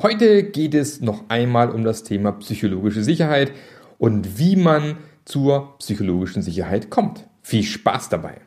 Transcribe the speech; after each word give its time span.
Heute 0.00 0.44
geht 0.44 0.76
es 0.76 1.00
noch 1.00 1.28
einmal 1.28 1.70
um 1.70 1.82
das 1.82 2.04
Thema 2.04 2.30
psychologische 2.30 3.02
Sicherheit 3.02 3.50
und 3.98 4.38
wie 4.38 4.54
man 4.54 4.98
zur 5.24 5.76
psychologischen 5.78 6.40
Sicherheit 6.40 6.88
kommt. 6.88 7.26
Viel 7.42 7.64
Spaß 7.64 8.08
dabei! 8.08 8.40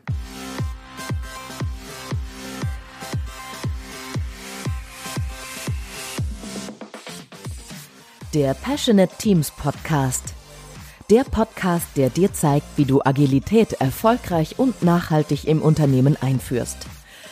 Der 8.33 8.53
Passionate 8.53 9.13
Teams 9.17 9.51
Podcast. 9.51 10.33
Der 11.09 11.25
Podcast, 11.25 11.87
der 11.97 12.09
dir 12.09 12.31
zeigt, 12.31 12.65
wie 12.77 12.85
du 12.85 13.01
Agilität 13.03 13.73
erfolgreich 13.73 14.57
und 14.57 14.83
nachhaltig 14.83 15.49
im 15.49 15.61
Unternehmen 15.61 16.15
einführst. 16.15 16.87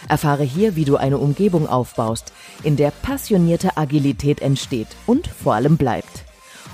Erfahre 0.07 0.43
hier, 0.43 0.75
wie 0.75 0.86
du 0.86 0.95
eine 0.95 1.18
Umgebung 1.18 1.68
aufbaust, 1.68 2.34
in 2.63 2.75
der 2.75 2.91
passionierte 2.91 3.77
Agilität 3.77 4.41
entsteht 4.41 4.88
und 5.05 5.27
vor 5.27 5.55
allem 5.55 5.77
bleibt. 5.77 6.25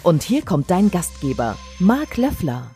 Und 0.03 0.21
hier 0.23 0.43
kommt 0.43 0.69
dein 0.69 0.91
Gastgeber, 0.91 1.57
Marc 1.79 2.17
Löffler. 2.17 2.71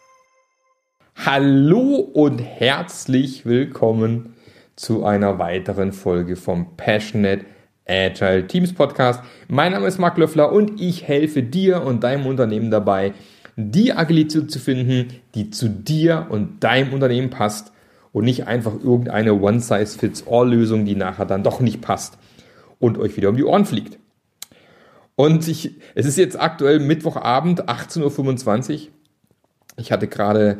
Hallo 1.15 1.95
und 1.95 2.39
herzlich 2.39 3.45
willkommen 3.45 4.33
zu 4.75 5.03
einer 5.03 5.37
weiteren 5.37 5.91
Folge 5.91 6.35
vom 6.35 6.77
Passionate 6.77 7.45
Agile 7.85 8.47
Teams 8.47 8.73
Podcast. 8.73 9.21
Mein 9.47 9.73
Name 9.73 9.87
ist 9.87 9.99
Marc 9.99 10.17
Löffler 10.17 10.51
und 10.51 10.79
ich 10.79 11.07
helfe 11.07 11.43
dir 11.43 11.83
und 11.83 12.03
deinem 12.03 12.25
Unternehmen 12.25 12.71
dabei, 12.71 13.13
die 13.55 13.91
Agilität 13.91 14.49
zu 14.49 14.57
finden, 14.57 15.19
die 15.35 15.49
zu 15.49 15.69
dir 15.69 16.27
und 16.29 16.63
deinem 16.63 16.93
Unternehmen 16.93 17.29
passt 17.29 17.73
und 18.11 18.25
nicht 18.25 18.47
einfach 18.47 18.73
irgendeine 18.73 19.33
One-Size-Fits-All-Lösung, 19.39 20.85
die 20.85 20.95
nachher 20.95 21.25
dann 21.25 21.43
doch 21.43 21.59
nicht 21.59 21.81
passt 21.81 22.17
und 22.79 22.97
euch 22.97 23.15
wieder 23.17 23.29
um 23.29 23.37
die 23.37 23.43
Ohren 23.43 23.65
fliegt. 23.65 23.99
Und 25.15 25.47
ich, 25.47 25.75
es 25.95 26.05
ist 26.05 26.17
jetzt 26.17 26.39
aktuell 26.39 26.79
Mittwochabend, 26.79 27.69
18.25 27.69 28.73
Uhr. 28.73 28.87
Ich 29.77 29.91
hatte 29.91 30.07
gerade 30.07 30.57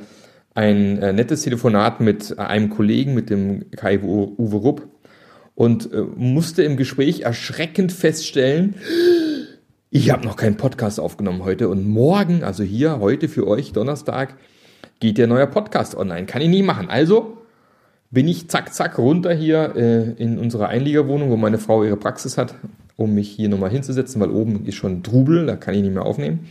ein 0.53 0.97
äh, 1.01 1.13
nettes 1.13 1.43
Telefonat 1.43 2.01
mit 2.01 2.37
einem 2.37 2.69
Kollegen, 2.69 3.13
mit 3.13 3.29
dem 3.29 3.71
Kai 3.71 3.99
Uwe 3.99 4.57
Rupp, 4.57 4.87
und 5.55 5.91
äh, 5.93 6.01
musste 6.15 6.63
im 6.63 6.77
Gespräch 6.77 7.21
erschreckend 7.21 7.91
feststellen, 7.91 8.75
ich 9.91 10.11
habe 10.11 10.23
noch 10.23 10.35
keinen 10.35 10.55
Podcast 10.55 10.99
aufgenommen 10.99 11.43
heute 11.43 11.67
und 11.67 11.87
morgen, 11.87 12.43
also 12.43 12.63
hier 12.63 12.99
heute 12.99 13.27
für 13.27 13.47
euch 13.47 13.73
Donnerstag, 13.73 14.35
geht 14.99 15.17
der 15.17 15.25
neue 15.25 15.47
Podcast 15.47 15.95
online. 15.95 16.27
Kann 16.27 16.43
ich 16.43 16.49
nie 16.49 16.61
machen. 16.61 16.89
Also 16.89 17.38
bin 18.11 18.27
ich 18.27 18.49
zack, 18.49 18.73
zack 18.73 18.97
runter 18.97 19.33
hier 19.33 19.75
äh, 19.75 20.21
in 20.21 20.39
unserer 20.39 20.69
Einliegerwohnung, 20.69 21.29
wo 21.29 21.37
meine 21.37 21.59
Frau 21.59 21.83
ihre 21.83 21.97
Praxis 21.97 22.37
hat, 22.37 22.55
um 22.95 23.13
mich 23.13 23.29
hier 23.29 23.49
nochmal 23.49 23.69
hinzusetzen, 23.69 24.19
weil 24.19 24.31
oben 24.31 24.65
ist 24.65 24.75
schon 24.75 25.03
Trubel, 25.03 25.45
da 25.45 25.55
kann 25.55 25.75
ich 25.75 25.81
nicht 25.81 25.93
mehr 25.93 26.05
aufnehmen. 26.05 26.47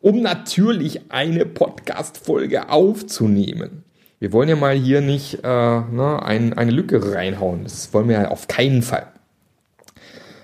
Um 0.00 0.20
natürlich 0.20 1.10
eine 1.10 1.46
Podcast-Folge 1.46 2.68
aufzunehmen. 2.68 3.84
Wir 4.18 4.32
wollen 4.32 4.48
ja 4.48 4.56
mal 4.56 4.74
hier 4.74 5.00
nicht 5.00 5.40
äh, 5.44 5.48
ne, 5.48 6.20
ein, 6.22 6.52
eine 6.52 6.70
Lücke 6.70 7.14
reinhauen. 7.14 7.64
Das 7.64 7.92
wollen 7.94 8.08
wir 8.08 8.20
ja 8.20 8.28
auf 8.28 8.48
keinen 8.48 8.82
Fall. 8.82 9.06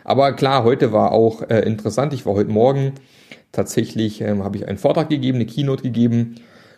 Aber 0.05 0.33
klar, 0.33 0.65
heute 0.65 0.93
war 0.93 1.13
auch 1.13 1.43
äh, 1.51 1.61
interessant. 1.61 2.13
Ich 2.13 2.25
war 2.25 2.35
heute 2.35 2.51
Morgen 2.51 2.95
tatsächlich, 3.53 4.21
ähm, 4.23 4.45
habe 4.45 4.57
ich 4.57 4.67
einen 4.67 4.79
Vortrag 4.79 5.09
gegeben, 5.09 5.37
eine 5.37 5.47
Keynote 5.47 5.83
gegeben 5.83 6.37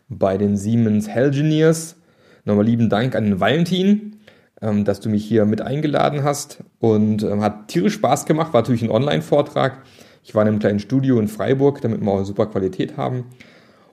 bei 0.08 0.36
den 0.36 0.56
Siemens 0.56 1.06
Engineers 1.06 1.96
Nochmal 2.44 2.64
lieben 2.64 2.88
Dank 2.88 3.14
an 3.14 3.24
den 3.24 3.40
Valentin, 3.40 4.16
ähm, 4.60 4.84
dass 4.84 5.00
du 5.00 5.08
mich 5.08 5.24
hier 5.24 5.44
mit 5.44 5.60
eingeladen 5.60 6.24
hast 6.24 6.58
und 6.80 7.22
ähm, 7.22 7.40
hat 7.40 7.68
tierisch 7.68 7.94
Spaß 7.94 8.26
gemacht. 8.26 8.52
War 8.52 8.62
natürlich 8.62 8.82
ein 8.82 8.90
Online-Vortrag. 8.90 9.82
Ich 10.24 10.34
war 10.34 10.42
in 10.42 10.48
einem 10.48 10.58
kleinen 10.58 10.80
Studio 10.80 11.20
in 11.20 11.28
Freiburg, 11.28 11.80
damit 11.82 12.00
wir 12.00 12.10
auch 12.10 12.24
super 12.24 12.46
Qualität 12.46 12.96
haben. 12.96 13.26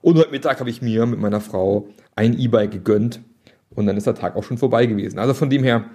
Und 0.02 0.18
heute 0.18 0.32
Mittag 0.32 0.60
habe 0.60 0.70
ich 0.70 0.82
mir 0.82 1.06
mit 1.06 1.20
meiner 1.20 1.42
Frau 1.42 1.88
ein 2.16 2.38
E-Bike 2.38 2.72
gegönnt 2.72 3.20
und 3.70 3.86
dann 3.86 3.98
ist 3.98 4.08
der 4.08 4.16
Tag 4.16 4.36
auch 4.36 4.44
schon 4.44 4.58
vorbei 4.58 4.88
gewesen. 4.88 5.20
Also 5.20 5.34
von 5.34 5.50
dem 5.50 5.64
her 5.64 5.86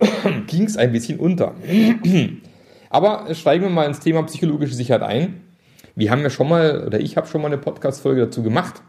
ging 0.46 0.64
es 0.64 0.76
ein 0.76 0.92
bisschen 0.92 1.18
unter. 1.18 1.54
Aber 2.90 3.32
steigen 3.34 3.64
wir 3.64 3.70
mal 3.70 3.86
ins 3.86 4.00
Thema 4.00 4.22
psychologische 4.24 4.74
Sicherheit 4.74 5.02
ein. 5.02 5.42
Wir 5.94 6.10
haben 6.10 6.22
ja 6.22 6.30
schon 6.30 6.48
mal, 6.48 6.84
oder 6.86 7.00
ich 7.00 7.16
habe 7.16 7.26
schon 7.26 7.40
mal 7.40 7.48
eine 7.48 7.58
Podcast-Folge 7.58 8.22
dazu 8.22 8.42
gemacht 8.42 8.82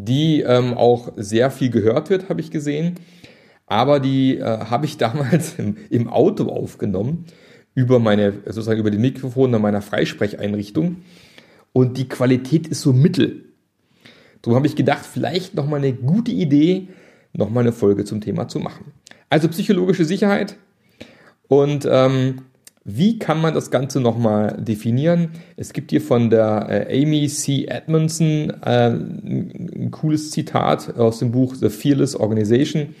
die 0.00 0.42
ähm, 0.42 0.74
auch 0.74 1.12
sehr 1.16 1.50
viel 1.50 1.70
gehört 1.70 2.08
wird, 2.08 2.28
habe 2.28 2.40
ich 2.40 2.52
gesehen. 2.52 2.94
Aber 3.66 3.98
die 3.98 4.38
äh, 4.38 4.44
habe 4.44 4.86
ich 4.86 4.96
damals 4.98 5.58
im, 5.58 5.76
im, 5.90 6.08
Auto 6.08 6.48
aufgenommen, 6.48 7.26
über 7.74 7.98
meine, 7.98 8.32
sozusagen 8.46 8.78
über 8.78 8.92
die 8.92 8.98
Mikrofone 8.98 9.58
meiner 9.58 9.82
Freisprecheinrichtung. 9.82 10.98
Und 11.72 11.98
die 11.98 12.08
Qualität 12.08 12.68
ist 12.68 12.80
so 12.80 12.92
mittel. 12.92 13.44
Darum 14.42 14.56
habe 14.56 14.68
ich 14.68 14.76
gedacht, 14.76 15.04
vielleicht 15.04 15.54
nochmal 15.54 15.80
eine 15.80 15.92
gute 15.92 16.30
Idee, 16.30 16.88
nochmal 17.32 17.64
eine 17.64 17.72
Folge 17.72 18.04
zum 18.04 18.20
Thema 18.20 18.46
zu 18.46 18.60
machen. 18.60 18.92
Also 19.28 19.48
psychologische 19.48 20.04
Sicherheit. 20.04 20.56
Und 21.48 21.88
ähm, 21.90 22.42
wie 22.90 23.18
kann 23.18 23.42
man 23.42 23.52
das 23.52 23.70
Ganze 23.70 24.00
nochmal 24.00 24.56
definieren? 24.58 25.32
Es 25.58 25.74
gibt 25.74 25.90
hier 25.90 26.00
von 26.00 26.30
der 26.30 26.88
äh, 26.88 27.02
Amy 27.02 27.28
C. 27.28 27.66
Edmondson 27.66 28.50
äh, 28.64 28.88
ein 28.88 29.90
cooles 29.90 30.30
Zitat 30.30 30.96
aus 30.96 31.18
dem 31.18 31.30
Buch 31.30 31.54
The 31.54 31.68
Fearless 31.68 32.18
Organization. 32.18 32.94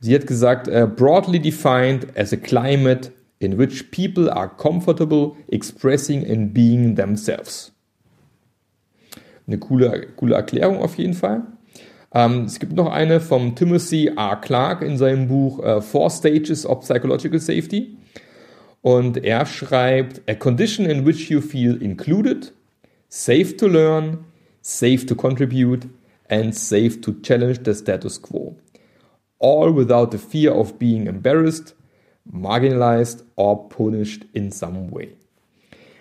Sie 0.00 0.14
hat 0.14 0.26
gesagt, 0.26 0.66
uh, 0.68 0.86
broadly 0.86 1.40
defined 1.40 2.06
as 2.16 2.32
a 2.32 2.38
climate 2.38 3.12
in 3.38 3.58
which 3.58 3.90
people 3.90 4.32
are 4.32 4.48
comfortable 4.48 5.36
expressing 5.50 6.24
and 6.26 6.54
being 6.54 6.96
themselves. 6.96 7.72
Eine 9.46 9.58
coole, 9.58 10.06
coole 10.16 10.36
Erklärung 10.36 10.78
auf 10.78 10.96
jeden 10.96 11.14
Fall. 11.14 11.42
Ähm, 12.14 12.44
es 12.44 12.58
gibt 12.58 12.72
noch 12.72 12.90
eine 12.90 13.20
vom 13.20 13.54
Timothy 13.54 14.06
R. 14.16 14.36
Clark 14.36 14.80
in 14.80 14.96
seinem 14.96 15.28
Buch 15.28 15.58
uh, 15.58 15.82
Four 15.82 16.08
Stages 16.08 16.64
of 16.64 16.80
Psychological 16.80 17.38
Safety. 17.38 17.98
Und 18.88 19.22
er 19.22 19.44
schreibt, 19.44 20.22
a 20.26 20.34
condition 20.34 20.86
in 20.86 21.04
which 21.04 21.28
you 21.28 21.42
feel 21.42 21.76
included, 21.82 22.54
safe 23.10 23.54
to 23.58 23.66
learn, 23.66 24.24
safe 24.62 25.04
to 25.04 25.14
contribute 25.14 25.86
and 26.30 26.54
safe 26.54 26.98
to 27.02 27.12
challenge 27.20 27.58
the 27.64 27.74
status 27.74 28.16
quo. 28.16 28.56
All 29.38 29.76
without 29.76 30.10
the 30.10 30.16
fear 30.16 30.54
of 30.54 30.78
being 30.78 31.06
embarrassed, 31.06 31.74
marginalized 32.32 33.24
or 33.36 33.68
punished 33.68 34.24
in 34.32 34.50
some 34.50 34.90
way. 34.90 35.18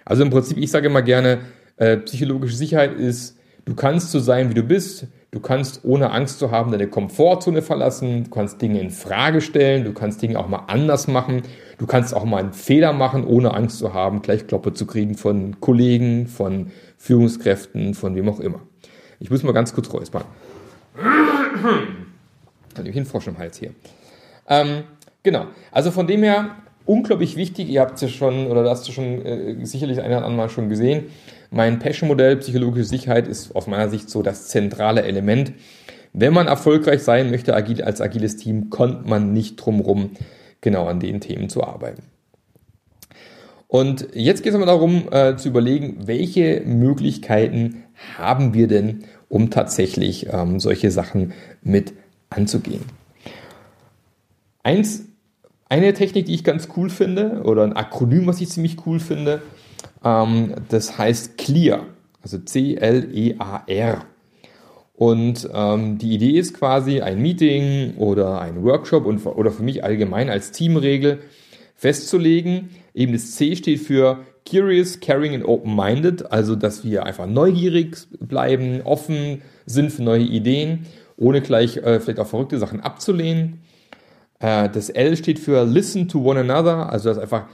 Also 0.06 0.24
im 0.24 0.30
Prinzip, 0.30 0.58
ich 0.58 0.72
sage 0.72 0.88
immer 0.88 1.02
gerne, 1.02 1.40
äh, 1.76 1.98
psychologische 1.98 2.56
Sicherheit 2.56 2.94
ist, 2.94 3.38
du 3.66 3.76
kannst 3.76 4.12
so 4.12 4.22
sein, 4.22 4.50
wie 4.50 4.54
du 4.54 4.64
bist, 4.64 5.08
du 5.32 5.40
kannst 5.40 5.82
ohne 5.84 6.12
Angst 6.12 6.40
zu 6.40 6.52
haben 6.52 6.72
deine 6.72 6.88
Komfortzone 6.88 7.62
verlassen, 7.62 8.26
du 8.26 8.30
kannst 8.30 8.62
Dinge 8.62 8.80
in 8.80 8.92
Frage 8.92 9.42
stellen, 9.42 9.84
du 9.84 9.94
kannst 9.94 10.22
Dinge 10.22 10.40
auch 10.40 10.48
mal 10.48 10.64
anders 10.68 11.08
machen 11.08 11.44
Du 11.78 11.86
kannst 11.86 12.16
auch 12.16 12.26
mal 12.26 12.38
einen 12.38 12.54
Fehler 12.54 12.92
machen, 12.92 13.24
ohne 13.24 13.54
Angst 13.54 13.78
zu 13.78 13.94
haben, 13.94 14.24
gleich 14.24 14.48
Kloppe 14.48 14.74
zu 14.74 14.88
kriegen 14.88 15.16
von 15.16 15.60
Kollegen, 15.60 16.26
von 16.28 16.72
Führungskräften, 16.98 17.94
von 17.94 18.16
wem 18.16 18.28
auch 18.30 18.40
immer. 18.40 18.62
Ich 19.20 19.30
muss 19.30 19.44
mal 19.44 19.52
ganz 19.52 19.74
kurz 19.74 19.94
räuspern. 19.94 20.24
Hat 20.96 22.78
nämlich 22.78 22.98
einen 22.98 23.06
Frosch 23.06 23.28
im 23.28 23.38
Hals 23.38 23.60
hier. 23.60 23.72
Ähm, 24.48 24.84
genau. 25.22 25.46
Also 25.72 25.92
von 25.92 26.08
dem 26.08 26.24
her 26.24 26.56
unglaublich 26.86 27.36
wichtig. 27.36 27.70
Ihr 27.70 27.82
habt 27.82 27.96
es 27.96 28.02
ja 28.02 28.08
schon, 28.08 28.48
oder 28.48 28.68
hast 28.68 28.88
du 28.88 28.92
schon 28.92 29.24
äh, 29.24 29.64
sicherlich 29.66 30.00
ein 30.00 30.08
oder 30.08 30.18
andere 30.18 30.34
Mal 30.34 30.50
schon 30.50 30.70
gesehen. 30.70 31.06
Mein 31.50 31.80
Passion-Modell 31.80 32.38
psychologische 32.38 32.86
Sicherheit 32.86 33.28
ist 33.28 33.56
aus 33.56 33.68
meiner 33.68 33.90
Sicht 33.90 34.10
so 34.10 34.22
das 34.22 34.48
zentrale 34.48 35.04
Element. 35.04 35.54
Wenn 36.14 36.34
man 36.34 36.48
erfolgreich 36.48 37.04
sein 37.04 37.30
möchte 37.32 37.56
agil, 37.56 37.84
als 37.84 38.02
agiles 38.02 38.38
Team, 38.38 38.70
kommt 38.70 39.08
man 39.08 39.34
nicht 39.34 39.56
drum 39.58 39.80
rum, 39.80 40.12
genau 40.62 40.88
an 40.88 41.00
den 41.00 41.22
Themen 41.22 41.50
zu 41.50 41.64
arbeiten. 41.64 42.04
Und 43.68 44.08
jetzt 44.14 44.44
geht 44.44 44.52
es 44.52 44.56
aber 44.56 44.66
darum 44.66 45.10
äh, 45.12 45.36
zu 45.36 45.50
überlegen, 45.50 46.08
welche 46.08 46.62
Möglichkeiten 46.66 47.84
haben 48.18 48.54
wir 48.54 48.68
denn, 48.68 49.04
um 49.30 49.50
tatsächlich 49.50 50.28
ähm, 50.32 50.60
solche 50.60 50.90
Sachen 50.90 51.34
mit 51.62 51.94
anzugehen. 52.30 52.84
Eins, 54.64 55.06
eine 55.70 55.94
Technik, 55.94 56.26
die 56.26 56.34
ich 56.34 56.44
ganz 56.46 56.70
cool 56.78 56.90
finde, 56.90 57.42
oder 57.44 57.64
ein 57.64 57.74
Akronym, 57.74 58.26
was 58.26 58.40
ich 58.40 58.50
ziemlich 58.50 58.86
cool 58.86 59.00
finde, 59.00 59.42
ähm, 60.04 60.56
das 60.70 60.98
heißt 60.98 61.38
CLEAR, 61.38 61.86
also 62.22 62.38
C-L-E-A-R. 62.40 64.06
Und 64.94 65.48
ähm, 65.54 66.00
die 66.00 66.16
Idee 66.16 66.40
ist 66.40 66.56
quasi, 66.56 67.02
ein 67.02 67.22
Meeting 67.22 67.98
oder 67.98 68.42
ein 68.42 68.64
Workshop 68.64 69.06
und, 69.06 69.24
oder 69.26 69.52
für 69.52 69.62
mich 69.62 69.84
allgemein 69.84 70.30
als 70.30 70.52
Teamregel 70.52 71.20
festzulegen. 71.76 72.70
Eben 72.96 73.14
das 73.14 73.36
C 73.36 73.56
steht 73.56 73.80
für 73.80 74.26
Curious, 74.50 75.00
Caring 75.00 75.36
and 75.36 75.46
Open-Minded, 75.46 76.32
also 76.32 76.56
dass 76.56 76.84
wir 76.84 77.06
einfach 77.06 77.28
neugierig 77.28 77.98
bleiben, 78.20 78.82
offen 78.84 79.44
sind 79.66 79.92
für 79.92 80.04
neue 80.04 80.24
Ideen, 80.24 80.88
ohne 81.18 81.42
gleich 81.42 81.78
äh, 81.78 82.00
vielleicht 82.00 82.20
auch 82.20 82.28
verrückte 82.28 82.58
Sachen 82.58 82.80
abzulehnen. 82.80 83.62
Äh, 84.40 84.70
das 84.70 84.90
L 84.90 85.18
steht 85.18 85.38
für 85.38 85.64
Listen 85.64 86.08
to 86.08 86.24
One 86.24 86.40
Another, 86.40 86.92
also 86.92 87.10
dass 87.10 87.18
einfach 87.20 87.48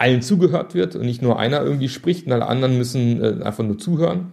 allen 0.00 0.22
zugehört 0.22 0.74
wird 0.74 0.96
und 0.96 1.04
nicht 1.04 1.20
nur 1.20 1.38
einer 1.38 1.62
irgendwie 1.62 1.88
spricht 1.88 2.26
und 2.26 2.32
alle 2.32 2.46
anderen 2.46 2.78
müssen 2.78 3.22
äh, 3.22 3.44
einfach 3.44 3.64
nur 3.64 3.78
zuhören. 3.78 4.32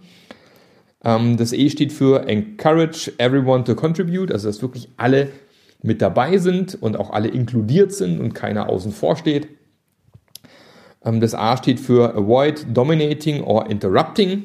Ähm, 1.04 1.36
das 1.36 1.52
E 1.52 1.68
steht 1.68 1.92
für 1.92 2.26
Encourage 2.26 3.12
Everyone 3.18 3.64
to 3.64 3.74
Contribute, 3.74 4.32
also 4.32 4.48
dass 4.48 4.62
wirklich 4.62 4.88
alle 4.96 5.28
mit 5.82 6.00
dabei 6.00 6.38
sind 6.38 6.80
und 6.80 6.98
auch 6.98 7.10
alle 7.10 7.28
inkludiert 7.28 7.92
sind 7.92 8.18
und 8.18 8.34
keiner 8.34 8.70
außen 8.70 8.92
vor 8.92 9.16
steht. 9.16 9.48
Ähm, 11.04 11.20
das 11.20 11.34
A 11.34 11.56
steht 11.58 11.80
für 11.80 12.14
Avoid 12.16 12.66
Dominating 12.72 13.42
or 13.42 13.68
Interrupting, 13.68 14.44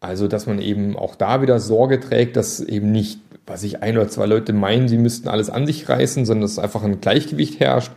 also 0.00 0.28
dass 0.28 0.46
man 0.46 0.60
eben 0.60 0.94
auch 0.94 1.14
da 1.14 1.40
wieder 1.40 1.58
Sorge 1.58 2.00
trägt, 2.00 2.36
dass 2.36 2.60
eben 2.60 2.92
nicht, 2.92 3.20
was 3.46 3.62
ich 3.62 3.82
ein 3.82 3.96
oder 3.96 4.08
zwei 4.08 4.26
Leute 4.26 4.52
meinen, 4.52 4.88
sie 4.88 4.98
müssten 4.98 5.28
alles 5.28 5.48
an 5.48 5.66
sich 5.66 5.88
reißen, 5.88 6.26
sondern 6.26 6.42
dass 6.42 6.58
einfach 6.58 6.84
ein 6.84 7.00
Gleichgewicht 7.00 7.60
herrscht 7.60 7.92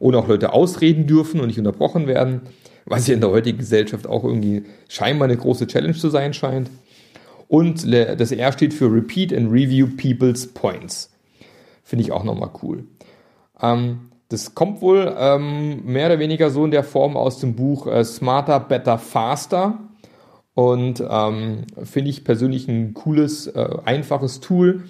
und 0.00 0.16
auch 0.16 0.26
Leute 0.26 0.52
ausreden 0.52 1.06
dürfen 1.06 1.40
und 1.40 1.46
nicht 1.46 1.58
unterbrochen 1.58 2.08
werden, 2.08 2.40
was 2.86 3.06
ja 3.06 3.14
in 3.14 3.20
der 3.20 3.30
heutigen 3.30 3.58
Gesellschaft 3.58 4.08
auch 4.08 4.24
irgendwie 4.24 4.64
scheinbar 4.88 5.28
eine 5.28 5.36
große 5.36 5.68
Challenge 5.68 5.94
zu 5.94 6.08
sein 6.08 6.34
scheint. 6.34 6.68
Und 7.46 7.86
das 7.92 8.32
R 8.32 8.52
steht 8.52 8.74
für 8.74 8.92
Repeat 8.92 9.32
and 9.32 9.52
Review 9.52 9.88
People's 9.96 10.46
Points. 10.48 11.12
Finde 11.84 12.04
ich 12.04 12.12
auch 12.12 12.24
nochmal 12.24 12.50
cool. 12.62 12.84
Ähm, 13.60 14.10
das 14.28 14.54
kommt 14.54 14.80
wohl 14.80 15.14
ähm, 15.18 15.84
mehr 15.84 16.06
oder 16.06 16.18
weniger 16.18 16.50
so 16.50 16.64
in 16.64 16.70
der 16.70 16.84
Form 16.84 17.16
aus 17.16 17.40
dem 17.40 17.54
Buch 17.54 17.86
äh, 17.86 18.04
Smarter, 18.04 18.60
Better, 18.60 18.96
Faster. 18.96 19.78
Und 20.54 21.02
ähm, 21.08 21.66
finde 21.82 22.10
ich 22.10 22.24
persönlich 22.24 22.68
ein 22.68 22.94
cooles, 22.94 23.48
äh, 23.48 23.68
einfaches 23.84 24.40
Tool, 24.40 24.84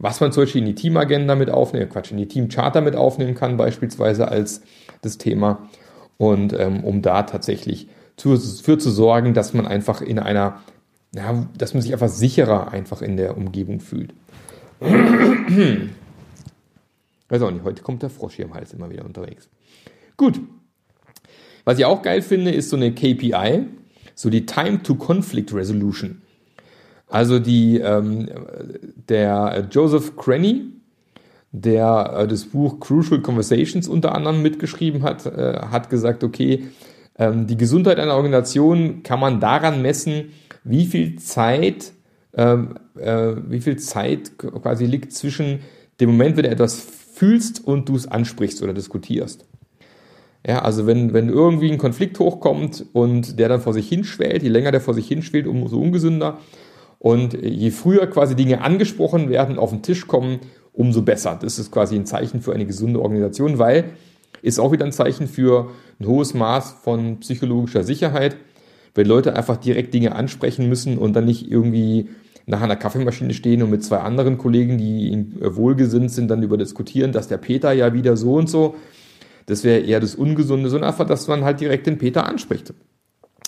was 0.00 0.20
man 0.20 0.32
zum 0.32 0.42
Beispiel 0.42 0.62
in 0.62 0.66
die 0.66 0.74
Teamagenda 0.74 1.36
mit 1.36 1.50
aufnehmen, 1.50 1.88
Quatsch, 1.88 2.10
in 2.10 2.16
die 2.16 2.26
Teamcharter 2.26 2.80
mit 2.80 2.96
aufnehmen 2.96 3.34
kann, 3.34 3.56
beispielsweise 3.56 4.28
als 4.28 4.62
das 5.02 5.18
Thema. 5.18 5.68
Und 6.16 6.52
ähm, 6.58 6.82
um 6.82 7.02
da 7.02 7.22
tatsächlich 7.22 7.86
zu, 8.16 8.36
für 8.36 8.78
zu 8.78 8.90
sorgen, 8.90 9.34
dass 9.34 9.54
man 9.54 9.66
einfach 9.66 10.00
in 10.00 10.18
einer 10.18 10.60
ja, 11.14 11.46
dass 11.56 11.74
man 11.74 11.82
sich 11.82 11.92
einfach 11.92 12.08
sicherer 12.08 12.72
einfach 12.72 13.02
in 13.02 13.16
der 13.16 13.36
Umgebung 13.36 13.80
fühlt. 13.80 14.14
Weiß 17.28 17.42
auch 17.42 17.50
nicht, 17.50 17.64
heute 17.64 17.82
kommt 17.82 18.02
der 18.02 18.10
Frosch 18.10 18.34
hier 18.34 18.44
im 18.44 18.54
Hals 18.54 18.72
immer 18.72 18.90
wieder 18.90 19.04
unterwegs. 19.04 19.48
Gut. 20.16 20.40
Was 21.64 21.78
ich 21.78 21.84
auch 21.84 22.02
geil 22.02 22.22
finde, 22.22 22.52
ist 22.52 22.70
so 22.70 22.76
eine 22.76 22.92
KPI, 22.92 23.66
so 24.14 24.30
die 24.30 24.46
Time 24.46 24.82
to 24.82 24.94
Conflict 24.94 25.52
Resolution. 25.52 26.22
Also 27.10 27.40
die, 27.40 27.78
ähm, 27.78 28.28
der 29.08 29.68
Joseph 29.70 30.16
Crenny, 30.16 30.66
der 31.52 32.14
äh, 32.16 32.28
das 32.28 32.44
Buch 32.44 32.78
Crucial 32.78 33.20
Conversations 33.20 33.88
unter 33.88 34.14
anderem 34.14 34.42
mitgeschrieben 34.42 35.02
hat, 35.02 35.26
äh, 35.26 35.58
hat 35.70 35.90
gesagt, 35.90 36.22
okay, 36.22 36.68
ähm, 37.18 37.46
die 37.48 37.56
Gesundheit 37.56 37.98
einer 37.98 38.14
Organisation 38.14 39.02
kann 39.02 39.18
man 39.18 39.40
daran 39.40 39.82
messen, 39.82 40.30
wie 40.62 40.86
viel 40.86 41.16
Zeit, 41.16 41.92
ähm, 42.34 42.76
äh, 42.96 43.32
wie 43.48 43.60
viel 43.60 43.76
Zeit 43.76 44.38
quasi 44.38 44.86
liegt 44.86 45.12
zwischen 45.12 45.60
dem 46.00 46.10
Moment, 46.10 46.36
wenn 46.36 46.44
du 46.44 46.50
etwas 46.50 46.80
fühlst 47.14 47.66
und 47.66 47.88
du 47.88 47.96
es 47.96 48.06
ansprichst 48.06 48.62
oder 48.62 48.72
diskutierst. 48.72 49.44
Ja, 50.46 50.62
also 50.62 50.86
wenn, 50.86 51.12
wenn 51.12 51.28
irgendwie 51.28 51.70
ein 51.70 51.76
Konflikt 51.76 52.18
hochkommt 52.18 52.86
und 52.92 53.38
der 53.38 53.48
dann 53.48 53.60
vor 53.60 53.74
sich 53.74 53.88
hinschwellt, 53.88 54.42
je 54.42 54.48
länger 54.48 54.70
der 54.72 54.80
vor 54.80 54.94
sich 54.94 55.06
hinschwellt, 55.06 55.46
umso 55.46 55.78
ungesünder. 55.78 56.38
Und 57.00 57.34
je 57.34 57.72
früher 57.72 58.06
quasi 58.06 58.36
Dinge 58.36 58.60
angesprochen 58.60 59.28
werden, 59.28 59.58
auf 59.58 59.70
den 59.70 59.82
Tisch 59.82 60.06
kommen, 60.06 60.38
umso 60.72 61.02
besser. 61.02 61.36
Das 61.40 61.58
ist 61.58 61.72
quasi 61.72 61.96
ein 61.96 62.06
Zeichen 62.06 62.40
für 62.40 62.52
eine 62.52 62.66
gesunde 62.66 63.02
Organisation, 63.02 63.58
weil 63.58 63.86
ist 64.42 64.60
auch 64.60 64.70
wieder 64.70 64.84
ein 64.84 64.92
Zeichen 64.92 65.26
für 65.26 65.70
ein 65.98 66.06
hohes 66.06 66.34
Maß 66.34 66.76
von 66.82 67.18
psychologischer 67.20 67.82
Sicherheit 67.82 68.36
wenn 68.94 69.06
Leute 69.06 69.36
einfach 69.36 69.56
direkt 69.56 69.94
Dinge 69.94 70.14
ansprechen 70.14 70.68
müssen 70.68 70.98
und 70.98 71.14
dann 71.14 71.24
nicht 71.24 71.50
irgendwie 71.50 72.08
nach 72.46 72.62
einer 72.62 72.76
Kaffeemaschine 72.76 73.34
stehen 73.34 73.62
und 73.62 73.70
mit 73.70 73.84
zwei 73.84 73.98
anderen 73.98 74.38
Kollegen, 74.38 74.78
die 74.78 75.08
ihm 75.10 75.34
wohlgesinnt 75.40 76.10
sind, 76.10 76.28
dann 76.28 76.42
über 76.42 76.56
diskutieren, 76.56 77.12
dass 77.12 77.28
der 77.28 77.36
Peter 77.36 77.72
ja 77.72 77.92
wieder 77.92 78.16
so 78.16 78.34
und 78.34 78.48
so. 78.48 78.74
Das 79.46 79.62
wäre 79.62 79.80
eher 79.80 80.00
das 80.00 80.14
Ungesunde, 80.14 80.68
sondern 80.68 80.90
einfach, 80.90 81.06
dass 81.06 81.28
man 81.28 81.44
halt 81.44 81.60
direkt 81.60 81.86
den 81.86 81.98
Peter 81.98 82.26
anspricht. 82.26 82.72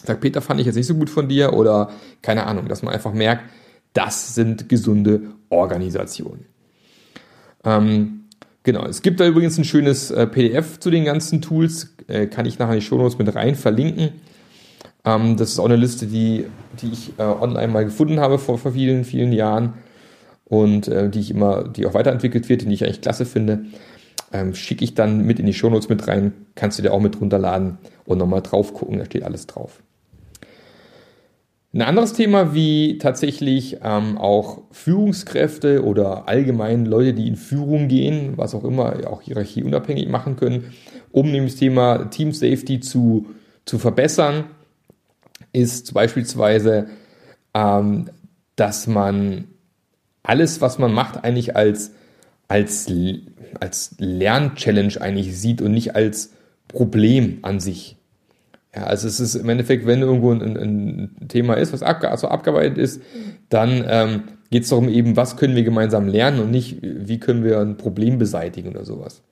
Sagt, 0.06 0.20
Peter 0.20 0.40
fand 0.40 0.60
ich 0.60 0.66
jetzt 0.66 0.76
nicht 0.76 0.86
so 0.86 0.94
gut 0.94 1.10
von 1.10 1.28
dir 1.28 1.52
oder 1.52 1.90
keine 2.22 2.46
Ahnung, 2.46 2.68
dass 2.68 2.82
man 2.82 2.92
einfach 2.94 3.12
merkt, 3.12 3.44
das 3.92 4.34
sind 4.34 4.68
gesunde 4.68 5.22
Organisationen. 5.50 6.46
Ähm, 7.64 8.24
genau, 8.62 8.84
es 8.86 9.02
gibt 9.02 9.20
da 9.20 9.26
übrigens 9.26 9.58
ein 9.58 9.64
schönes 9.64 10.10
äh, 10.10 10.26
PDF 10.26 10.80
zu 10.80 10.90
den 10.90 11.04
ganzen 11.04 11.42
Tools, 11.42 11.94
äh, 12.08 12.26
kann 12.26 12.46
ich 12.46 12.58
nachher 12.58 12.74
in 12.74 12.80
die 12.80 12.86
Shownotes 12.86 13.18
mit 13.18 13.34
rein 13.34 13.54
verlinken. 13.54 14.10
Ähm, 15.04 15.36
das 15.36 15.50
ist 15.50 15.58
auch 15.58 15.66
eine 15.66 15.76
Liste, 15.76 16.06
die, 16.06 16.46
die 16.80 16.90
ich 16.92 17.12
äh, 17.18 17.22
online 17.22 17.68
mal 17.68 17.84
gefunden 17.84 18.20
habe 18.20 18.38
vor, 18.38 18.58
vor 18.58 18.72
vielen, 18.72 19.04
vielen 19.04 19.32
Jahren 19.32 19.74
und 20.44 20.88
äh, 20.88 21.08
die 21.08 21.20
ich 21.20 21.30
immer, 21.30 21.68
die 21.68 21.86
auch 21.86 21.94
weiterentwickelt 21.94 22.48
wird, 22.48 22.62
die 22.62 22.72
ich 22.72 22.84
eigentlich 22.84 23.00
klasse 23.00 23.24
finde. 23.24 23.66
Ähm, 24.32 24.54
Schicke 24.54 24.84
ich 24.84 24.94
dann 24.94 25.26
mit 25.26 25.38
in 25.38 25.46
die 25.46 25.54
Shownotes 25.54 25.88
mit 25.88 26.06
rein, 26.08 26.32
kannst 26.54 26.78
du 26.78 26.82
dir 26.82 26.92
auch 26.92 27.00
mit 27.00 27.20
runterladen 27.20 27.78
und 28.04 28.18
nochmal 28.18 28.42
drauf 28.42 28.72
gucken, 28.72 28.98
da 28.98 29.04
steht 29.04 29.24
alles 29.24 29.46
drauf. 29.46 29.82
Ein 31.74 31.82
anderes 31.82 32.12
Thema, 32.12 32.54
wie 32.54 32.98
tatsächlich 32.98 33.78
ähm, 33.82 34.18
auch 34.18 34.62
Führungskräfte 34.72 35.82
oder 35.84 36.28
allgemein 36.28 36.84
Leute, 36.84 37.14
die 37.14 37.26
in 37.26 37.36
Führung 37.36 37.88
gehen, 37.88 38.34
was 38.36 38.54
auch 38.54 38.64
immer, 38.64 39.06
auch 39.06 39.22
hierarchieunabhängig 39.22 40.08
machen 40.08 40.36
können, 40.36 40.74
um 41.12 41.30
nämlich 41.30 41.52
das 41.52 41.60
Thema 41.60 42.10
Team 42.10 42.32
Safety 42.32 42.80
zu, 42.80 43.26
zu 43.64 43.78
verbessern 43.78 44.44
ist 45.52 45.94
beispielsweise, 45.94 46.88
ähm, 47.54 48.10
dass 48.56 48.86
man 48.86 49.48
alles, 50.22 50.60
was 50.60 50.78
man 50.78 50.92
macht, 50.92 51.24
eigentlich 51.24 51.56
als, 51.56 51.92
als, 52.48 52.86
als 53.60 53.94
Lernchallenge 53.98 55.00
eigentlich 55.00 55.36
sieht 55.38 55.62
und 55.62 55.72
nicht 55.72 55.94
als 55.94 56.32
Problem 56.68 57.38
an 57.42 57.60
sich. 57.60 57.96
Ja, 58.74 58.84
also 58.84 59.06
es 59.06 59.20
ist 59.20 59.34
im 59.34 59.48
Endeffekt, 59.48 59.86
wenn 59.86 60.00
irgendwo 60.00 60.32
ein, 60.32 60.56
ein 60.56 61.28
Thema 61.28 61.54
ist, 61.54 61.72
was 61.72 61.82
abge 61.82 62.10
also 62.10 62.28
abgearbeitet 62.28 62.78
ist, 62.78 63.02
dann 63.50 63.84
ähm, 63.86 64.22
geht 64.50 64.62
es 64.62 64.70
darum 64.70 64.88
eben, 64.88 65.16
was 65.16 65.36
können 65.36 65.56
wir 65.56 65.62
gemeinsam 65.62 66.08
lernen 66.08 66.40
und 66.40 66.50
nicht, 66.50 66.78
wie 66.82 67.20
können 67.20 67.44
wir 67.44 67.60
ein 67.60 67.76
Problem 67.76 68.18
beseitigen 68.18 68.70
oder 68.70 68.84
sowas. 68.84 69.22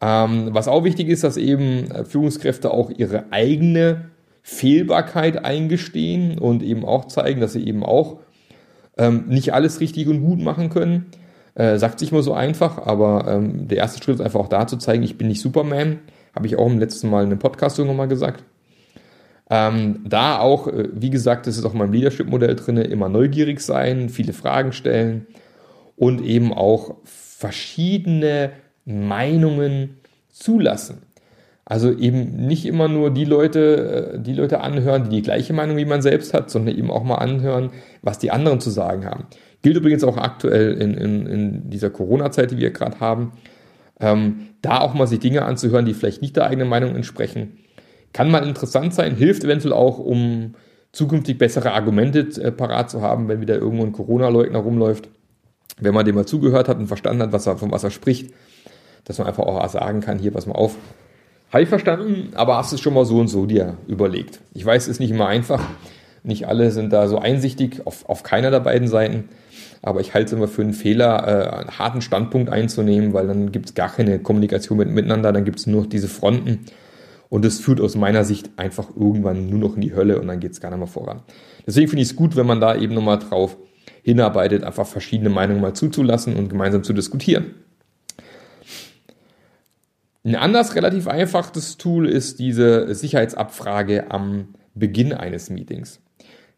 Ähm, 0.00 0.48
was 0.52 0.66
auch 0.66 0.82
wichtig 0.82 1.08
ist, 1.08 1.22
dass 1.22 1.36
eben 1.36 1.88
Führungskräfte 2.04 2.72
auch 2.72 2.90
ihre 2.90 3.32
eigene 3.32 4.10
Fehlbarkeit 4.42 5.44
eingestehen 5.44 6.38
und 6.38 6.62
eben 6.62 6.84
auch 6.84 7.06
zeigen, 7.06 7.40
dass 7.40 7.52
sie 7.52 7.66
eben 7.66 7.84
auch 7.84 8.18
ähm, 8.98 9.24
nicht 9.28 9.52
alles 9.52 9.80
richtig 9.80 10.08
und 10.08 10.24
gut 10.24 10.40
machen 10.40 10.70
können. 10.70 11.06
Äh, 11.54 11.78
sagt 11.78 11.98
sich 11.98 12.12
mal 12.12 12.22
so 12.22 12.32
einfach, 12.32 12.78
aber 12.78 13.26
ähm, 13.28 13.68
der 13.68 13.78
erste 13.78 14.02
Schritt 14.02 14.16
ist 14.16 14.20
einfach 14.20 14.40
auch 14.40 14.48
da 14.48 14.66
zu 14.66 14.76
zeigen, 14.76 15.02
ich 15.02 15.18
bin 15.18 15.28
nicht 15.28 15.40
Superman. 15.40 15.98
Habe 16.34 16.46
ich 16.46 16.56
auch 16.56 16.66
im 16.66 16.78
letzten 16.78 17.10
Mal 17.10 17.22
in 17.22 17.30
einem 17.30 17.38
Podcast 17.38 17.78
irgendwann 17.78 17.96
mal 17.96 18.08
gesagt. 18.08 18.44
Ähm, 19.50 20.04
da 20.08 20.38
auch, 20.38 20.68
äh, 20.68 20.88
wie 20.92 21.10
gesagt, 21.10 21.46
das 21.46 21.56
ist 21.56 21.64
auch 21.64 21.72
in 21.72 21.78
meinem 21.78 21.92
Leadership-Modell 21.92 22.54
drin, 22.54 22.76
immer 22.76 23.08
neugierig 23.08 23.60
sein, 23.60 24.08
viele 24.08 24.32
Fragen 24.32 24.72
stellen 24.72 25.26
und 25.96 26.22
eben 26.24 26.52
auch 26.52 26.94
verschiedene 27.04 28.52
Meinungen 28.84 29.96
zulassen. 30.28 31.02
Also 31.64 31.92
eben 31.92 32.46
nicht 32.46 32.66
immer 32.66 32.88
nur 32.88 33.10
die 33.10 33.24
Leute, 33.24 34.14
äh, 34.14 34.20
die 34.20 34.34
Leute 34.34 34.60
anhören, 34.60 35.04
die 35.04 35.16
die 35.16 35.22
gleiche 35.22 35.52
Meinung 35.52 35.76
wie 35.76 35.84
man 35.84 36.02
selbst 36.02 36.34
hat, 36.34 36.50
sondern 36.50 36.76
eben 36.76 36.90
auch 36.90 37.04
mal 37.04 37.16
anhören, 37.16 37.70
was 38.02 38.18
die 38.18 38.30
anderen 38.30 38.60
zu 38.60 38.70
sagen 38.70 39.04
haben. 39.04 39.26
Gilt 39.62 39.76
übrigens 39.76 40.02
auch 40.04 40.16
aktuell 40.16 40.72
in, 40.74 40.94
in, 40.94 41.26
in 41.26 41.70
dieser 41.70 41.90
Corona-Zeit, 41.90 42.50
die 42.50 42.58
wir 42.58 42.70
gerade 42.70 42.98
haben. 42.98 43.32
Ähm, 44.00 44.48
da 44.62 44.80
auch 44.80 44.94
mal 44.94 45.06
sich 45.06 45.20
Dinge 45.20 45.42
anzuhören, 45.42 45.84
die 45.84 45.94
vielleicht 45.94 46.22
nicht 46.22 46.36
der 46.36 46.46
eigenen 46.46 46.68
Meinung 46.68 46.94
entsprechen, 46.94 47.58
kann 48.12 48.30
mal 48.30 48.46
interessant 48.46 48.94
sein, 48.94 49.14
hilft 49.14 49.44
eventuell 49.44 49.72
auch, 49.72 49.98
um 49.98 50.54
zukünftig 50.92 51.38
bessere 51.38 51.72
Argumente 51.72 52.20
äh, 52.42 52.50
parat 52.50 52.90
zu 52.90 53.02
haben, 53.02 53.28
wenn 53.28 53.40
wieder 53.40 53.56
irgendwo 53.56 53.84
ein 53.84 53.92
Corona-Leugner 53.92 54.58
rumläuft. 54.58 55.08
Wenn 55.78 55.94
man 55.94 56.04
dem 56.04 56.16
mal 56.16 56.26
zugehört 56.26 56.68
hat 56.68 56.78
und 56.78 56.88
verstanden 56.88 57.22
hat, 57.22 57.32
was 57.32 57.46
er, 57.46 57.56
von 57.56 57.70
was 57.70 57.84
er 57.84 57.90
spricht, 57.90 58.32
dass 59.04 59.18
man 59.18 59.26
einfach 59.26 59.44
auch 59.44 59.66
sagen 59.68 60.00
kann, 60.00 60.18
hier, 60.18 60.32
pass 60.32 60.46
mal 60.46 60.54
auf, 60.54 60.76
habe 61.52 61.62
ich 61.62 61.68
verstanden, 61.68 62.32
aber 62.34 62.56
hast 62.56 62.72
es 62.72 62.80
schon 62.80 62.94
mal 62.94 63.04
so 63.04 63.18
und 63.18 63.28
so 63.28 63.46
dir 63.46 63.76
überlegt. 63.86 64.40
Ich 64.54 64.64
weiß, 64.64 64.82
es 64.84 64.88
ist 64.88 65.00
nicht 65.00 65.10
immer 65.10 65.26
einfach. 65.26 65.62
Nicht 66.22 66.46
alle 66.46 66.70
sind 66.70 66.92
da 66.92 67.08
so 67.08 67.18
einsichtig 67.18 67.86
auf, 67.86 68.08
auf 68.08 68.22
keiner 68.22 68.50
der 68.50 68.60
beiden 68.60 68.88
Seiten. 68.88 69.28
Aber 69.82 70.00
ich 70.00 70.12
halte 70.14 70.26
es 70.26 70.32
immer 70.32 70.48
für 70.48 70.62
einen 70.62 70.74
Fehler, 70.74 71.26
äh, 71.26 71.48
einen 71.60 71.78
harten 71.78 72.02
Standpunkt 72.02 72.50
einzunehmen, 72.50 73.12
weil 73.12 73.26
dann 73.26 73.50
gibt 73.52 73.66
es 73.66 73.74
gar 73.74 73.90
keine 73.90 74.18
Kommunikation 74.18 74.78
mit, 74.78 74.90
miteinander, 74.90 75.32
dann 75.32 75.44
gibt 75.44 75.58
es 75.58 75.66
nur 75.66 75.86
diese 75.86 76.08
Fronten. 76.08 76.66
Und 77.28 77.44
das 77.44 77.60
führt 77.60 77.80
aus 77.80 77.94
meiner 77.94 78.24
Sicht 78.24 78.50
einfach 78.56 78.88
irgendwann 78.96 79.48
nur 79.48 79.60
noch 79.60 79.76
in 79.76 79.80
die 79.80 79.94
Hölle 79.94 80.20
und 80.20 80.26
dann 80.26 80.40
geht 80.40 80.52
es 80.52 80.60
gar 80.60 80.70
nicht 80.70 80.80
mehr 80.80 80.88
voran. 80.88 81.22
Deswegen 81.66 81.88
finde 81.88 82.02
ich 82.02 82.10
es 82.10 82.16
gut, 82.16 82.36
wenn 82.36 82.46
man 82.46 82.60
da 82.60 82.76
eben 82.76 82.92
nochmal 82.92 83.18
drauf 83.18 83.56
hinarbeitet, 84.02 84.64
einfach 84.64 84.86
verschiedene 84.86 85.30
Meinungen 85.30 85.60
mal 85.60 85.74
zuzulassen 85.74 86.34
und 86.34 86.48
gemeinsam 86.48 86.82
zu 86.82 86.92
diskutieren. 86.92 87.54
Ein 90.24 90.34
anders 90.34 90.74
relativ 90.74 91.06
einfaches 91.06 91.78
Tool 91.78 92.08
ist 92.08 92.40
diese 92.40 92.94
Sicherheitsabfrage 92.94 94.10
am 94.10 94.48
Beginn 94.74 95.12
eines 95.12 95.48
Meetings. 95.48 96.00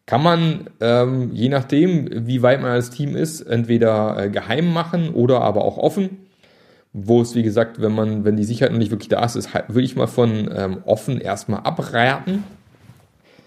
Kann 0.06 0.22
man, 0.22 0.70
ähm, 0.80 1.30
je 1.32 1.48
nachdem, 1.48 2.26
wie 2.26 2.42
weit 2.42 2.60
man 2.60 2.72
als 2.72 2.90
Team 2.90 3.14
ist, 3.14 3.40
entweder 3.40 4.24
äh, 4.24 4.30
geheim 4.30 4.72
machen 4.72 5.10
oder 5.10 5.40
aber 5.42 5.64
auch 5.64 5.78
offen. 5.78 6.26
Wo 6.92 7.22
es, 7.22 7.34
wie 7.34 7.42
gesagt, 7.42 7.80
wenn 7.80 7.92
man, 7.92 8.24
wenn 8.24 8.36
die 8.36 8.44
Sicherheit 8.44 8.72
noch 8.72 8.78
nicht 8.78 8.90
wirklich 8.90 9.08
da 9.08 9.24
ist, 9.24 9.36
ist 9.36 9.54
würde 9.54 9.82
ich 9.82 9.96
mal 9.96 10.08
von 10.08 10.50
ähm, 10.54 10.78
offen 10.84 11.20
erstmal 11.20 11.60
abraten. 11.60 12.44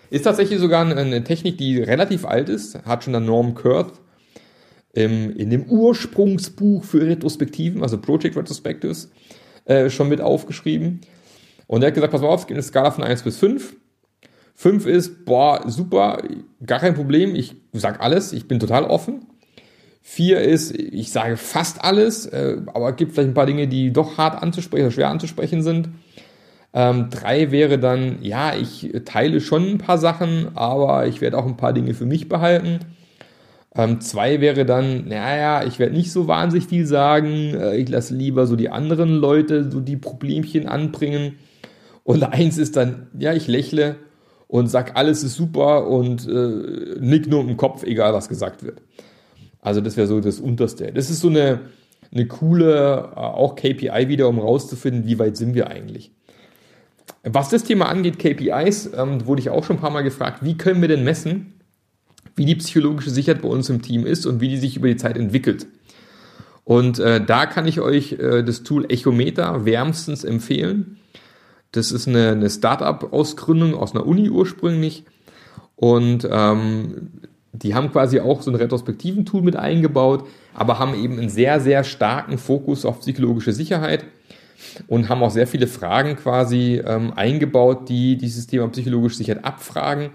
Ist 0.10 0.24
tatsächlich 0.24 0.60
sogar 0.60 0.86
eine 0.86 1.24
Technik, 1.24 1.58
die 1.58 1.80
relativ 1.82 2.26
alt 2.26 2.50
ist, 2.50 2.84
hat 2.86 3.04
schon 3.04 3.14
der 3.14 3.20
Norm 3.20 3.54
Kurth 3.54 4.00
im, 4.94 5.36
in 5.36 5.50
dem 5.50 5.66
Ursprungsbuch 5.66 6.84
für 6.84 7.06
Retrospektiven, 7.06 7.84
also 7.84 8.00
Project 8.00 8.38
Retrospectives, 8.38 9.12
äh, 9.66 9.90
schon 9.90 10.10
mit 10.10 10.22
aufgeschrieben. 10.22 11.02
Und 11.68 11.84
er 11.84 11.88
hat 11.88 11.96
gesagt, 11.96 12.12
pass 12.12 12.22
mal 12.22 12.30
auf, 12.30 12.42
es 12.42 12.48
gibt 12.48 12.56
eine 12.56 12.64
Skala 12.64 12.92
von 12.92 13.04
1 13.04 13.24
bis 13.24 13.38
5. 13.38 13.76
5 14.56 14.86
ist, 14.86 15.26
boah, 15.26 15.64
super, 15.70 16.20
gar 16.66 16.80
kein 16.80 16.96
Problem, 16.96 17.36
ich 17.36 17.56
sag 17.74 18.02
alles, 18.02 18.34
ich 18.34 18.48
bin 18.48 18.60
total 18.60 18.86
offen. 18.86 19.26
4 20.02 20.40
ist, 20.40 20.76
ich 20.78 21.12
sage 21.12 21.36
fast 21.36 21.84
alles, 21.84 22.26
äh, 22.28 22.58
aber 22.74 22.92
es 22.92 22.96
gibt 22.96 23.14
vielleicht 23.14 23.30
ein 23.30 23.34
paar 23.34 23.46
Dinge, 23.46 23.68
die 23.68 23.92
doch 23.92 24.18
hart 24.18 24.42
anzusprechen, 24.42 24.92
schwer 24.92 25.10
anzusprechen 25.10 25.62
sind. 25.62 25.90
Ähm, 26.74 27.10
drei 27.10 27.52
wäre 27.52 27.80
dann, 27.80 28.18
ja, 28.22 28.56
ich 28.56 28.92
teile 29.06 29.42
schon 29.42 29.66
ein 29.74 29.78
paar 29.78 29.98
Sachen, 29.98 30.50
aber 30.56 31.08
ich 31.08 31.22
werde 31.22 31.38
auch 31.38 31.46
ein 31.46 31.58
paar 31.58 31.74
Dinge 31.74 31.94
für 31.94 32.06
mich 32.06 32.30
behalten. 32.30 32.80
Ähm, 33.76 34.00
zwei 34.00 34.40
wäre 34.42 34.66
dann, 34.66 35.08
naja, 35.08 35.66
ich 35.66 35.80
werde 35.80 35.96
nicht 35.96 36.12
so 36.12 36.28
wahnsinnig 36.28 36.68
viel 36.68 36.86
sagen, 36.86 37.54
äh, 37.56 37.76
ich 37.78 37.90
lasse 37.90 38.16
lieber 38.16 38.48
so 38.48 38.56
die 38.56 38.70
anderen 38.70 39.16
Leute 39.16 39.70
so 39.70 39.82
die 39.82 39.98
Problemchen 39.98 40.68
anbringen. 40.68 41.40
Und 42.04 42.24
eins 42.24 42.58
ist 42.58 42.78
dann, 42.78 43.08
ja, 43.18 43.34
ich 43.34 43.48
lächle 43.48 43.98
und 44.56 44.68
sag, 44.68 44.96
alles 44.96 45.22
ist 45.22 45.36
super 45.36 45.86
und 45.88 46.26
äh, 46.30 46.98
nick 47.02 47.28
nur 47.28 47.42
im 47.42 47.58
Kopf, 47.58 47.84
egal 47.84 48.14
was 48.14 48.30
gesagt 48.30 48.64
wird. 48.64 48.82
Also 49.60 49.82
das 49.82 49.98
wäre 49.98 50.08
so 50.08 50.22
das 50.22 50.40
Unterste. 50.40 50.94
Das 50.94 51.10
ist 51.10 51.20
so 51.20 51.28
eine, 51.28 51.60
eine 52.14 52.26
coole, 52.28 53.12
äh, 53.14 53.20
auch 53.20 53.58
KPI 53.58 54.08
wieder, 54.08 54.30
um 54.30 54.40
rauszufinden, 54.40 55.08
wie 55.08 55.20
weit 55.20 55.36
sind 55.36 55.56
wir 55.56 55.68
eigentlich. 55.68 56.12
Was 57.24 57.50
das 57.50 57.66
Thema 57.66 57.90
angeht, 57.90 58.18
KPIs, 58.18 58.92
ähm, 58.96 59.26
wurde 59.26 59.42
ich 59.42 59.50
auch 59.50 59.66
schon 59.66 59.76
ein 59.76 59.82
paar 59.82 59.92
Mal 59.92 60.04
gefragt, 60.04 60.40
wie 60.42 60.58
können 60.58 60.80
wir 60.80 60.88
denn 60.88 61.04
messen, 61.04 61.60
wie 62.38 62.46
die 62.46 62.56
psychologische 62.56 63.10
Sicherheit 63.10 63.42
bei 63.42 63.50
uns 63.50 63.70
im 63.70 63.82
Team 63.82 64.06
ist 64.06 64.26
und 64.26 64.40
wie 64.40 64.48
die 64.48 64.58
sich 64.58 64.78
über 64.78 64.88
die 64.88 64.96
Zeit 64.96 65.18
entwickelt. 65.18 65.68
Und 66.64 67.00
äh, 67.00 67.20
da 67.24 67.46
kann 67.46 67.68
ich 67.68 67.82
euch 67.82 68.14
äh, 68.14 68.42
das 68.42 68.64
Tool 68.64 68.90
Echometer 68.90 69.66
wärmstens 69.66 70.24
empfehlen. 70.24 70.98
Das 71.76 71.92
ist 71.92 72.08
eine, 72.08 72.30
eine 72.30 72.50
Startup-Ausgründung 72.50 73.76
aus 73.76 73.94
einer 73.94 74.06
Uni 74.06 74.30
ursprünglich. 74.30 75.04
Und 75.76 76.28
ähm, 76.32 77.10
die 77.52 77.76
haben 77.76 77.92
quasi 77.92 78.20
auch 78.20 78.42
so 78.42 78.52
ein 78.52 78.56
retrospektiven 78.56 79.26
Tool 79.26 79.42
mit 79.42 79.56
eingebaut, 79.56 80.28
aber 80.54 80.80
haben 80.80 80.96
eben 80.96 81.20
einen 81.20 81.30
sehr, 81.30 81.60
sehr 81.60 81.84
starken 81.84 82.38
Fokus 82.38 82.86
auf 82.86 83.02
psychologische 83.02 83.52
Sicherheit 83.52 84.06
und 84.88 85.10
haben 85.10 85.24
auch 85.24 85.32
sehr 85.32 85.48
viele 85.48 85.68
Fragen 85.68 86.16
quasi 86.16 86.82
ähm, 86.86 87.14
eingebaut, 87.16 87.90
die 87.90 88.18
dieses 88.18 88.48
Thema 88.48 88.68
psychologische 88.70 89.18
Sicherheit 89.18 89.44
abfragen. 89.44 90.12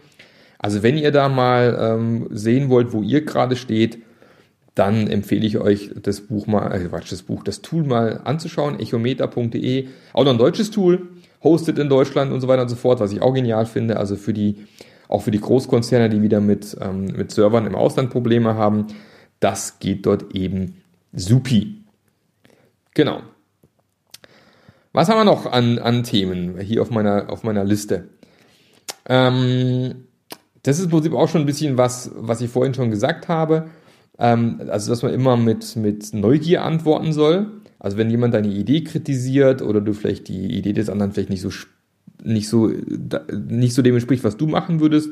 Also 0.59 0.83
wenn 0.83 0.97
ihr 0.99 1.11
da 1.12 1.29
mal 1.29 1.79
ähm, 1.81 2.26
sehen 2.31 2.69
wollt, 2.69 2.93
wo 2.93 3.02
ihr 3.02 3.25
gerade 3.25 3.57
steht, 3.57 3.99
dann 4.75 5.09
empfehle 5.09 5.47
ich 5.47 5.59
euch 5.59 5.90
das 6.02 6.21
Buch 6.23 6.47
mal, 6.47 6.73
äh, 6.73 6.87
Quatsch, 6.87 7.12
das 7.12 7.23
Buch, 7.23 7.43
das 7.43 7.61
Tool 7.62 7.85
mal 7.85 8.21
anzuschauen, 8.25 8.79
echometer.de, 8.79 9.88
auch 10.12 10.25
noch 10.25 10.33
ein 10.33 10.38
deutsches 10.38 10.71
Tool, 10.71 11.09
hostet 11.43 11.79
in 11.79 11.89
Deutschland 11.89 12.33
und 12.33 12.41
so 12.41 12.49
weiter 12.49 12.63
und 12.63 12.69
so 12.69 12.77
fort, 12.77 13.01
was 13.01 13.13
ich 13.13 13.23
auch 13.23 13.33
genial 13.33 13.67
finde, 13.67 13.97
also 13.97 14.17
für 14.17 14.33
die, 14.33 14.67
auch 15.09 15.23
für 15.23 15.31
die 15.31 15.41
Großkonzerne, 15.41 16.11
die 16.11 16.23
wieder 16.23 16.41
mit, 16.41 16.77
ähm, 16.81 17.07
mit 17.07 17.31
Servern 17.31 17.67
im 17.67 17.75
Ausland 17.75 18.11
Probleme 18.11 18.55
haben, 18.55 18.89
das 19.41 19.79
geht 19.79 20.07
dort 20.07 20.35
eben 20.35 20.83
supi. 21.13 21.85
Genau. 22.95 23.23
Was 24.93 25.09
haben 25.09 25.19
wir 25.19 25.25
noch 25.25 25.47
an, 25.47 25.79
an 25.79 26.03
Themen 26.03 26.59
hier 26.59 26.83
auf 26.83 26.91
meiner, 26.91 27.31
auf 27.31 27.43
meiner 27.43 27.65
Liste? 27.65 28.09
Ähm, 29.09 30.07
das 30.63 30.79
ist 30.79 30.87
im 30.87 30.91
Prinzip 30.91 31.15
auch 31.15 31.29
schon 31.29 31.43
ein 31.43 31.47
bisschen 31.47 31.79
was, 31.79 32.11
was 32.15 32.41
ich 32.41 32.51
vorhin 32.51 32.75
schon 32.75 32.91
gesagt 32.91 33.29
habe. 33.29 33.71
Ähm, 34.19 34.61
also, 34.69 34.91
dass 34.91 35.03
man 35.03 35.15
immer 35.15 35.37
mit, 35.37 35.77
mit 35.77 36.13
Neugier 36.13 36.65
antworten 36.65 37.13
soll. 37.13 37.60
Also, 37.81 37.97
wenn 37.97 38.11
jemand 38.11 38.35
deine 38.35 38.49
Idee 38.49 38.85
kritisiert 38.85 39.63
oder 39.63 39.81
du 39.81 39.95
vielleicht 39.95 40.29
die 40.29 40.57
Idee 40.57 40.75
des 40.75 40.89
anderen 40.89 41.13
vielleicht 41.13 41.31
nicht 41.31 41.41
so, 41.41 41.51
nicht 42.23 42.49
so, 42.49 42.71
nicht 43.49 43.75
so 43.75 43.83
dem 43.83 43.95
entspricht, 43.95 44.23
was 44.23 44.37
du 44.37 44.47
machen 44.47 44.81
würdest, 44.81 45.11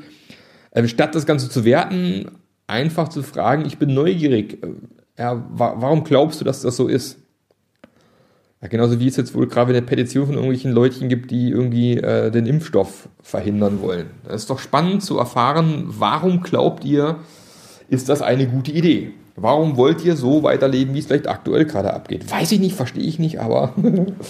äh, 0.70 0.86
statt 0.86 1.14
das 1.14 1.26
Ganze 1.26 1.48
zu 1.48 1.64
werten, 1.64 2.26
einfach 2.66 3.08
zu 3.08 3.22
fragen, 3.22 3.64
ich 3.66 3.78
bin 3.78 3.94
neugierig. 3.94 4.62
Äh, 4.62 4.68
ja, 5.18 5.44
wa 5.50 5.74
warum 5.78 6.04
glaubst 6.04 6.40
du, 6.40 6.44
dass 6.44 6.62
das 6.62 6.76
so 6.76 6.86
ist? 6.86 7.18
Ja, 8.60 8.68
genauso 8.68 8.98
wie 9.00 9.06
es 9.06 9.16
jetzt 9.16 9.34
wohl 9.34 9.46
gerade 9.46 9.70
eine 9.70 9.82
Petition 9.82 10.26
von 10.26 10.34
irgendwelchen 10.34 10.72
Leutchen 10.72 11.08
gibt, 11.08 11.30
die 11.30 11.48
irgendwie 11.48 11.96
äh, 11.96 12.30
den 12.30 12.44
Impfstoff 12.44 13.08
verhindern 13.22 13.80
wollen. 13.80 14.06
Das 14.24 14.42
ist 14.42 14.50
doch 14.50 14.58
spannend 14.58 15.02
zu 15.02 15.16
erfahren, 15.16 15.84
warum 15.86 16.42
glaubt 16.42 16.84
ihr, 16.84 17.16
ist 17.88 18.08
das 18.08 18.20
eine 18.20 18.48
gute 18.48 18.72
Idee? 18.72 19.12
Warum 19.40 19.76
wollt 19.76 20.04
ihr 20.04 20.16
so 20.16 20.42
weiterleben, 20.42 20.94
wie 20.94 20.98
es 20.98 21.06
vielleicht 21.06 21.28
aktuell 21.28 21.64
gerade 21.64 21.94
abgeht? 21.94 22.30
Weiß 22.30 22.50
ich 22.52 22.60
nicht, 22.60 22.74
verstehe 22.74 23.04
ich 23.04 23.18
nicht, 23.18 23.40
aber 23.40 23.74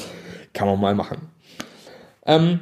kann 0.53 0.69
man 0.69 0.81
mal 0.81 0.95
machen. 0.95 1.19
Ähm, 2.27 2.61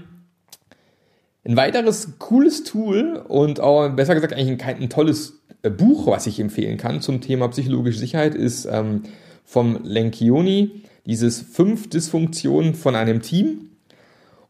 ein 1.44 1.56
weiteres 1.56 2.18
cooles 2.18 2.64
Tool 2.64 3.16
und 3.28 3.60
auch 3.60 3.88
besser 3.90 4.14
gesagt 4.14 4.32
eigentlich 4.32 4.64
ein, 4.64 4.82
ein 4.82 4.90
tolles 4.90 5.40
äh, 5.62 5.70
Buch, 5.70 6.06
was 6.06 6.26
ich 6.26 6.40
empfehlen 6.40 6.76
kann 6.76 7.00
zum 7.00 7.20
Thema 7.20 7.48
psychologische 7.48 7.98
Sicherheit, 7.98 8.34
ist 8.34 8.66
ähm, 8.66 9.02
vom 9.44 9.80
Lencioni 9.82 10.82
dieses 11.04 11.40
fünf 11.40 11.90
Dysfunktionen 11.90 12.74
von 12.74 12.94
einem 12.94 13.22
Team. 13.22 13.70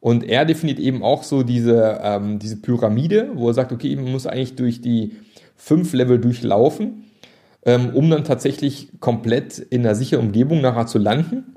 Und 0.01 0.25
er 0.25 0.45
definiert 0.45 0.79
eben 0.79 1.03
auch 1.03 1.23
so 1.23 1.43
diese, 1.43 2.01
ähm, 2.03 2.39
diese 2.39 2.57
Pyramide, 2.57 3.31
wo 3.35 3.49
er 3.49 3.55
sagt, 3.55 3.73
okay, 3.73 3.97
man 3.97 4.13
muss 4.13 4.27
eigentlich 4.27 4.55
durch 4.55 4.81
die 4.81 5.17
fünf 5.57 5.93
Level 5.95 6.19
durchlaufen, 6.19 7.06
ähm, 7.67 7.91
um 7.91 8.09
dann 8.09 8.25
tatsächlich 8.25 8.93
komplett 9.01 9.59
in 9.59 9.83
einer 9.83 9.95
sicheren 9.95 10.27
Umgebung 10.27 10.63
nachher 10.63 10.87
zu 10.87 10.99
landen. 10.99 11.57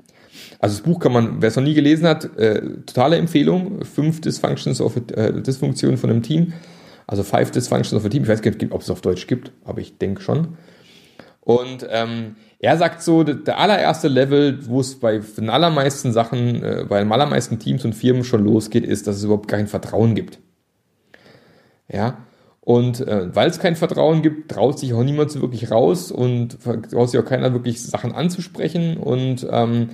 Also 0.58 0.76
das 0.76 0.82
Buch 0.82 0.98
kann 0.98 1.12
man, 1.12 1.40
wer 1.40 1.48
es 1.48 1.56
noch 1.56 1.62
nie 1.62 1.74
gelesen 1.74 2.06
hat, 2.06 2.36
äh, 2.36 2.60
totale 2.84 3.16
Empfehlung. 3.16 3.84
Fünf 3.84 4.20
Dysfunctions 4.20 4.80
of 4.80 4.96
äh, 4.96 5.40
Dysfunktionen 5.40 5.96
von 5.96 6.10
einem 6.10 6.22
Team. 6.22 6.52
Also 7.06 7.22
Five 7.22 7.52
Dysfunctions 7.52 7.94
of 7.94 8.04
a 8.04 8.08
Team. 8.08 8.24
Ich 8.24 8.28
weiß 8.28 8.42
gar 8.42 8.50
nicht, 8.50 8.72
ob 8.72 8.82
es 8.82 8.90
auf 8.90 9.00
Deutsch 9.00 9.26
gibt, 9.26 9.52
aber 9.64 9.80
ich 9.80 9.98
denke 9.98 10.20
schon. 10.20 10.58
Und 11.40 11.86
ähm, 11.88 12.36
er 12.58 12.76
sagt 12.76 13.02
so, 13.02 13.22
der 13.22 13.58
allererste 13.58 14.08
Level, 14.08 14.58
wo 14.66 14.80
es 14.80 15.00
bei 15.00 15.18
den 15.18 15.48
allermeisten 15.48 16.12
Sachen, 16.12 16.62
äh, 16.62 16.84
bei 16.88 16.98
den 16.98 17.10
allermeisten 17.10 17.58
Teams 17.58 17.84
und 17.84 17.94
Firmen 17.94 18.24
schon 18.24 18.44
losgeht, 18.44 18.84
ist, 18.84 19.06
dass 19.06 19.16
es 19.16 19.24
überhaupt 19.24 19.48
kein 19.48 19.66
Vertrauen 19.66 20.14
gibt. 20.14 20.38
Ja, 21.88 22.18
und 22.70 23.00
äh, 23.00 23.34
weil 23.34 23.50
es 23.50 23.58
kein 23.58 23.74
Vertrauen 23.74 24.22
gibt, 24.22 24.52
traut 24.52 24.78
sich 24.78 24.94
auch 24.94 25.02
niemand 25.02 25.32
so 25.32 25.40
wirklich 25.40 25.72
raus 25.72 26.12
und 26.12 26.58
traut 26.62 27.10
sich 27.10 27.18
auch 27.18 27.24
keiner 27.24 27.52
wirklich 27.52 27.82
Sachen 27.82 28.14
anzusprechen 28.14 28.96
und 28.96 29.44
ähm, 29.50 29.88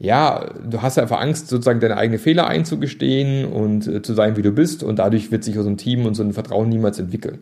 ja, 0.00 0.52
du 0.68 0.82
hast 0.82 0.98
einfach 0.98 1.20
Angst, 1.20 1.46
sozusagen 1.46 1.78
deine 1.78 1.96
eigenen 1.96 2.18
Fehler 2.18 2.48
einzugestehen 2.48 3.44
und 3.44 3.86
äh, 3.86 4.02
zu 4.02 4.14
sein, 4.14 4.36
wie 4.36 4.42
du 4.42 4.50
bist 4.50 4.82
und 4.82 4.98
dadurch 4.98 5.30
wird 5.30 5.44
sich 5.44 5.54
so 5.54 5.68
ein 5.68 5.76
Team 5.76 6.06
und 6.06 6.14
so 6.14 6.24
ein 6.24 6.32
Vertrauen 6.32 6.70
niemals 6.70 6.98
entwickeln. 6.98 7.38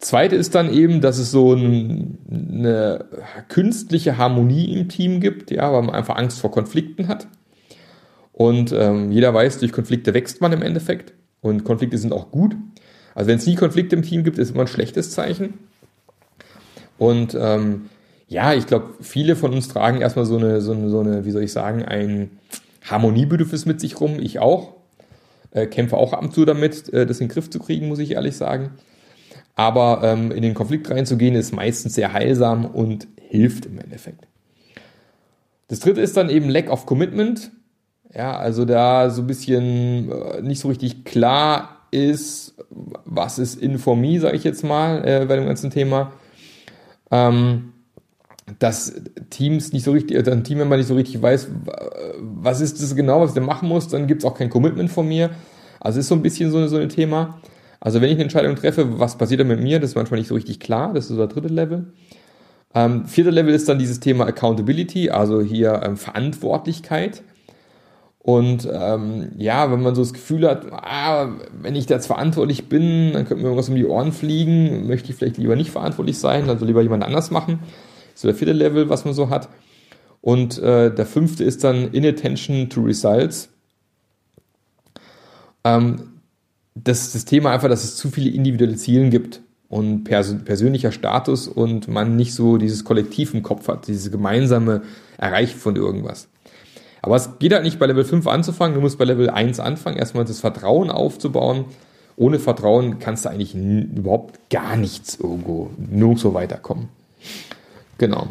Zweite 0.00 0.36
ist 0.36 0.54
dann 0.54 0.70
eben, 0.70 1.00
dass 1.00 1.16
es 1.16 1.30
so 1.30 1.54
ein, 1.54 2.18
eine 2.30 3.06
künstliche 3.48 4.18
Harmonie 4.18 4.70
im 4.70 4.90
Team 4.90 5.20
gibt, 5.20 5.50
ja, 5.50 5.72
weil 5.72 5.80
man 5.80 5.94
einfach 5.94 6.16
Angst 6.16 6.40
vor 6.40 6.50
Konflikten 6.50 7.08
hat. 7.08 7.26
Und 8.32 8.70
ähm, 8.72 9.10
jeder 9.12 9.32
weiß, 9.32 9.60
durch 9.60 9.72
Konflikte 9.72 10.12
wächst 10.12 10.42
man 10.42 10.52
im 10.52 10.60
Endeffekt. 10.60 11.14
Und 11.40 11.64
Konflikte 11.64 11.96
sind 11.96 12.12
auch 12.12 12.30
gut. 12.30 12.54
Also 13.14 13.28
wenn 13.28 13.38
es 13.38 13.46
nie 13.46 13.54
Konflikte 13.54 13.96
im 13.96 14.02
Team 14.02 14.24
gibt, 14.24 14.38
ist 14.38 14.50
immer 14.50 14.62
ein 14.62 14.68
schlechtes 14.68 15.10
Zeichen. 15.10 15.54
Und 16.98 17.36
ähm, 17.38 17.90
ja, 18.28 18.54
ich 18.54 18.66
glaube, 18.66 18.94
viele 19.00 19.36
von 19.36 19.52
uns 19.52 19.68
tragen 19.68 20.00
erstmal 20.00 20.26
so 20.26 20.36
eine, 20.36 20.60
so 20.60 20.72
eine, 20.72 20.88
so 20.88 21.00
eine, 21.00 21.24
wie 21.24 21.30
soll 21.30 21.42
ich 21.42 21.52
sagen, 21.52 21.84
ein 21.84 22.30
Harmoniebedürfnis 22.82 23.66
mit 23.66 23.80
sich 23.80 24.00
rum. 24.00 24.18
Ich 24.18 24.38
auch. 24.38 24.74
Äh, 25.50 25.66
kämpfe 25.66 25.96
auch 25.96 26.12
ab 26.12 26.22
und 26.22 26.34
zu 26.34 26.44
damit, 26.44 26.92
äh, 26.92 27.06
das 27.06 27.20
in 27.20 27.28
den 27.28 27.32
Griff 27.32 27.48
zu 27.48 27.60
kriegen, 27.60 27.86
muss 27.86 28.00
ich 28.00 28.12
ehrlich 28.12 28.36
sagen. 28.36 28.72
Aber 29.54 30.00
ähm, 30.02 30.32
in 30.32 30.42
den 30.42 30.54
Konflikt 30.54 30.90
reinzugehen, 30.90 31.36
ist 31.36 31.54
meistens 31.54 31.94
sehr 31.94 32.12
heilsam 32.12 32.64
und 32.64 33.06
hilft 33.16 33.66
im 33.66 33.78
Endeffekt. 33.78 34.26
Das 35.68 35.78
dritte 35.78 36.00
ist 36.00 36.16
dann 36.16 36.28
eben 36.28 36.48
Lack 36.48 36.70
of 36.70 36.86
Commitment. 36.86 37.52
Ja, 38.12 38.36
also 38.36 38.64
da 38.64 39.10
so 39.10 39.22
ein 39.22 39.26
bisschen 39.26 40.10
äh, 40.10 40.42
nicht 40.42 40.60
so 40.60 40.68
richtig 40.68 41.04
klar 41.04 41.73
ist, 41.94 42.54
was 42.70 43.38
ist 43.38 43.60
Informie, 43.60 44.18
sage 44.18 44.36
ich 44.36 44.44
jetzt 44.44 44.64
mal, 44.64 45.06
äh, 45.06 45.24
bei 45.26 45.36
dem 45.36 45.46
ganzen 45.46 45.70
Thema. 45.70 46.12
Ähm, 47.10 47.72
dass 48.58 48.92
Teams 49.30 49.72
nicht 49.72 49.84
so 49.84 49.92
richtig, 49.92 50.16
also 50.16 50.30
ein 50.30 50.44
Teammember 50.44 50.76
nicht 50.76 50.86
so 50.86 50.94
richtig 50.94 51.20
weiß, 51.22 51.48
was 52.18 52.60
ist 52.60 52.82
das 52.82 52.94
genau, 52.94 53.20
was 53.20 53.32
der 53.32 53.42
machen 53.42 53.68
muss, 53.68 53.88
dann 53.88 54.06
gibt 54.06 54.22
es 54.22 54.26
auch 54.26 54.36
kein 54.36 54.50
Commitment 54.50 54.90
von 54.90 55.08
mir. 55.08 55.30
Also 55.80 56.00
ist 56.00 56.08
so 56.08 56.14
ein 56.14 56.22
bisschen 56.22 56.50
so, 56.50 56.66
so 56.66 56.76
ein 56.76 56.88
Thema. 56.88 57.40
Also 57.80 58.00
wenn 58.00 58.08
ich 58.08 58.14
eine 58.14 58.24
Entscheidung 58.24 58.56
treffe, 58.56 58.98
was 58.98 59.16
passiert 59.16 59.40
dann 59.40 59.48
mit 59.48 59.60
mir, 59.60 59.80
das 59.80 59.90
ist 59.90 59.96
manchmal 59.96 60.18
nicht 60.18 60.28
so 60.28 60.34
richtig 60.34 60.60
klar, 60.60 60.92
das 60.92 61.04
ist 61.04 61.10
so 61.10 61.16
der 61.16 61.26
dritte 61.26 61.48
Level. 61.48 61.92
Ähm, 62.74 63.06
vierter 63.06 63.30
Level 63.30 63.54
ist 63.54 63.68
dann 63.68 63.78
dieses 63.78 64.00
Thema 64.00 64.26
Accountability, 64.26 65.10
also 65.10 65.40
hier 65.40 65.82
ähm, 65.84 65.96
Verantwortlichkeit. 65.96 67.22
Und 68.24 68.66
ähm, 68.72 69.32
ja, 69.36 69.70
wenn 69.70 69.82
man 69.82 69.94
so 69.94 70.00
das 70.00 70.14
Gefühl 70.14 70.48
hat, 70.48 70.72
ah, 70.72 71.28
wenn 71.60 71.76
ich 71.76 71.90
jetzt 71.90 72.06
verantwortlich 72.06 72.70
bin, 72.70 73.12
dann 73.12 73.26
könnte 73.26 73.42
mir 73.42 73.48
irgendwas 73.48 73.68
um 73.68 73.74
die 73.74 73.84
Ohren 73.84 74.12
fliegen, 74.12 74.86
möchte 74.86 75.10
ich 75.10 75.16
vielleicht 75.16 75.36
lieber 75.36 75.56
nicht 75.56 75.70
verantwortlich 75.70 76.18
sein, 76.18 76.48
also 76.48 76.64
lieber 76.64 76.80
jemand 76.80 77.04
anders 77.04 77.30
machen. 77.30 77.58
So 78.14 78.26
der 78.26 78.34
vierte 78.34 78.54
Level, 78.54 78.88
was 78.88 79.04
man 79.04 79.12
so 79.12 79.28
hat. 79.28 79.50
Und 80.22 80.56
äh, 80.56 80.90
der 80.94 81.04
fünfte 81.04 81.44
ist 81.44 81.64
dann 81.64 81.92
Inattention 81.92 82.70
to 82.70 82.80
Results. 82.80 83.50
Ähm, 85.62 86.14
das, 86.74 87.12
das 87.12 87.26
Thema 87.26 87.50
einfach, 87.50 87.68
dass 87.68 87.84
es 87.84 87.96
zu 87.96 88.08
viele 88.08 88.30
individuelle 88.30 88.76
Ziele 88.76 89.10
gibt 89.10 89.42
und 89.68 90.04
pers 90.04 90.34
persönlicher 90.46 90.92
Status 90.92 91.46
und 91.46 91.88
man 91.88 92.16
nicht 92.16 92.32
so 92.32 92.56
dieses 92.56 92.84
Kollektiv 92.84 93.34
im 93.34 93.42
Kopf 93.42 93.68
hat, 93.68 93.86
dieses 93.86 94.10
gemeinsame 94.10 94.80
Erreichen 95.18 95.58
von 95.58 95.76
irgendwas. 95.76 96.28
Aber 97.04 97.16
es 97.16 97.38
geht 97.38 97.52
halt 97.52 97.64
nicht 97.64 97.78
bei 97.78 97.84
Level 97.84 98.02
5 98.02 98.26
anzufangen, 98.26 98.74
du 98.74 98.80
musst 98.80 98.96
bei 98.96 99.04
Level 99.04 99.28
1 99.28 99.60
anfangen, 99.60 99.98
erstmal 99.98 100.24
das 100.24 100.40
Vertrauen 100.40 100.90
aufzubauen. 100.90 101.66
Ohne 102.16 102.38
Vertrauen 102.38 102.98
kannst 102.98 103.26
du 103.26 103.28
eigentlich 103.28 103.54
überhaupt 103.54 104.48
gar 104.48 104.74
nichts 104.76 105.16
irgendwo, 105.16 105.68
nur 105.76 106.16
so 106.16 106.32
weiterkommen. 106.32 106.88
Genau. 107.98 108.28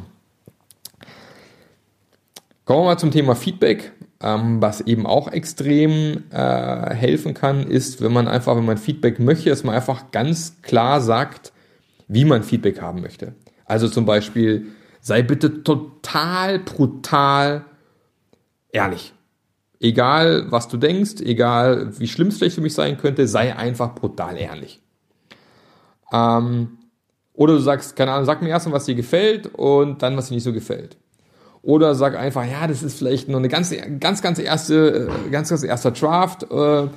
Kommen 2.66 2.80
wir 2.80 2.86
mal 2.86 2.98
zum 2.98 3.12
Thema 3.12 3.36
Feedback. 3.36 3.92
Ähm, 4.20 4.60
was 4.60 4.82
eben 4.82 5.06
auch 5.06 5.28
extrem 5.28 6.24
äh, 6.32 6.96
helfen 6.96 7.36
kann, 7.36 7.68
ist, 7.68 8.02
wenn 8.02 8.12
man 8.12 8.28
einfach, 8.28 8.56
wenn 8.56 8.66
man 8.66 8.80
Feedback 8.80 9.20
möchte, 9.20 9.52
dass 9.52 9.64
man 9.64 9.76
einfach 9.76 10.10
ganz 10.10 10.64
klar 10.64 11.00
sagt, 11.00 11.54
wie 12.08 12.26
man 12.26 12.42
Feedback 12.42 12.82
haben 12.82 13.02
möchte. 13.02 13.34
Also 13.66 13.88
zum 13.88 14.08
Beispiel, 14.08 14.66
sei 15.00 15.22
bitte 15.22 15.62
total 15.62 16.58
brutal 16.58 17.66
ehrlich. 18.74 19.14
Egal, 19.80 20.52
was 20.52 20.68
du 20.68 20.78
denkst, 20.78 21.22
egal, 21.22 21.98
wie 22.00 22.08
schlimm 22.08 22.28
es 22.28 22.38
vielleicht 22.38 22.56
für 22.56 22.62
mich 22.62 22.74
sein 22.74 22.98
könnte, 22.98 23.28
sei 23.28 23.56
einfach 23.56 23.96
brutal 23.96 24.38
ehrlich. 24.38 24.82
Ähm, 26.12 26.78
oder 27.34 27.54
du 27.54 27.60
sagst, 27.60 27.96
keine 27.96 28.12
Ahnung, 28.12 28.26
sag 28.26 28.42
mir 28.42 28.50
erstmal, 28.50 28.76
was 28.76 28.86
dir 28.86 28.96
gefällt 28.96 29.48
und 29.56 30.02
dann, 30.02 30.16
was 30.16 30.28
dir 30.28 30.36
nicht 30.36 30.44
so 30.44 30.54
gefällt. 30.54 30.98
Oder 31.62 31.96
sag 31.96 32.18
einfach, 32.18 32.46
ja, 32.46 32.68
das 32.68 32.84
ist 32.84 32.98
vielleicht 32.98 33.30
nur 33.30 33.40
eine 33.40 33.48
ganz, 33.48 33.74
ganz, 34.00 34.22
ganz 34.22 34.38
erste, 34.38 35.10
äh, 35.10 35.30
ganz, 35.30 35.50
ganz 35.50 35.64
erster 35.64 35.92
Draft. 35.92 36.44
Äh, 36.44 36.88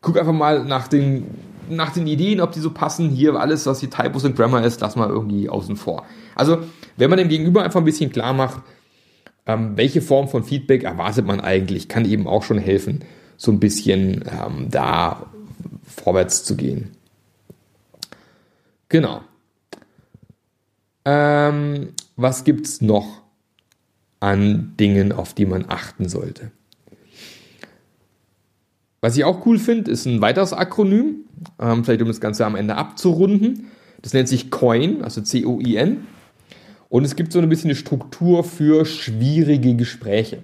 guck 0.00 0.18
einfach 0.18 0.32
mal 0.32 0.64
nach 0.64 0.88
den, 0.88 1.26
nach 1.68 1.92
den 1.92 2.06
Ideen, 2.06 2.40
ob 2.40 2.52
die 2.52 2.60
so 2.60 2.70
passen. 2.70 3.08
Hier 3.08 3.34
alles, 3.34 3.66
was 3.66 3.80
hier 3.80 3.90
Typos 3.90 4.24
und 4.24 4.36
Grammar 4.36 4.64
ist, 4.64 4.80
lass 4.80 4.94
mal 4.94 5.08
irgendwie 5.08 5.48
außen 5.48 5.76
vor. 5.76 6.04
Also, 6.34 6.58
wenn 6.96 7.10
man 7.10 7.18
dem 7.18 7.28
Gegenüber 7.28 7.62
einfach 7.62 7.80
ein 7.80 7.84
bisschen 7.84 8.12
klar 8.12 8.34
macht, 8.34 8.62
ähm, 9.54 9.76
welche 9.76 10.02
Form 10.02 10.28
von 10.28 10.44
Feedback 10.44 10.84
erwartet 10.84 11.26
man 11.26 11.40
eigentlich, 11.40 11.88
kann 11.88 12.04
eben 12.04 12.26
auch 12.26 12.42
schon 12.42 12.58
helfen, 12.58 13.00
so 13.36 13.52
ein 13.52 13.60
bisschen 13.60 14.24
ähm, 14.30 14.68
da 14.70 15.26
vorwärts 15.84 16.44
zu 16.44 16.56
gehen. 16.56 16.90
Genau. 18.88 19.22
Ähm, 21.04 21.90
was 22.16 22.44
gibt's 22.44 22.80
noch? 22.80 23.20
an 24.20 24.74
Dingen, 24.78 25.12
auf 25.12 25.34
die 25.34 25.46
man 25.46 25.64
achten 25.68 26.08
sollte. 26.08 26.50
Was 29.00 29.16
ich 29.16 29.24
auch 29.24 29.46
cool 29.46 29.58
finde, 29.58 29.90
ist 29.90 30.04
ein 30.04 30.20
weiteres 30.20 30.52
Akronym, 30.52 31.24
ähm, 31.58 31.84
vielleicht 31.84 32.02
um 32.02 32.08
das 32.08 32.20
Ganze 32.20 32.44
am 32.44 32.54
Ende 32.54 32.76
abzurunden. 32.76 33.70
Das 34.02 34.12
nennt 34.12 34.28
sich 34.28 34.50
COIN, 34.50 35.02
also 35.02 35.22
C-O-I-N. 35.22 36.06
Und 36.90 37.04
es 37.04 37.16
gibt 37.16 37.32
so 37.32 37.38
ein 37.38 37.48
bisschen 37.48 37.70
eine 37.70 37.76
Struktur 37.76 38.44
für 38.44 38.84
schwierige 38.84 39.74
Gespräche. 39.74 40.42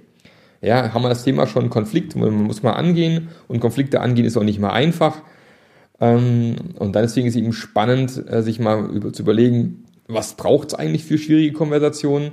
Ja, 0.62 0.94
haben 0.94 1.02
wir 1.02 1.10
das 1.10 1.24
Thema 1.24 1.46
schon 1.46 1.68
Konflikt, 1.68 2.16
man 2.16 2.32
muss 2.32 2.62
mal 2.62 2.72
angehen 2.72 3.28
und 3.46 3.60
Konflikte 3.60 4.00
angehen 4.00 4.24
ist 4.24 4.38
auch 4.38 4.44
nicht 4.44 4.58
mal 4.58 4.70
einfach. 4.70 5.22
Ähm, 6.00 6.56
und 6.78 6.94
deswegen 6.94 7.26
ist 7.26 7.34
es 7.34 7.42
eben 7.42 7.52
spannend, 7.52 8.24
äh, 8.28 8.42
sich 8.42 8.58
mal 8.58 8.88
zu 9.12 9.22
überlegen, 9.22 9.84
was 10.06 10.34
braucht 10.34 10.68
es 10.68 10.74
eigentlich 10.74 11.04
für 11.04 11.18
schwierige 11.18 11.52
Konversationen 11.52 12.30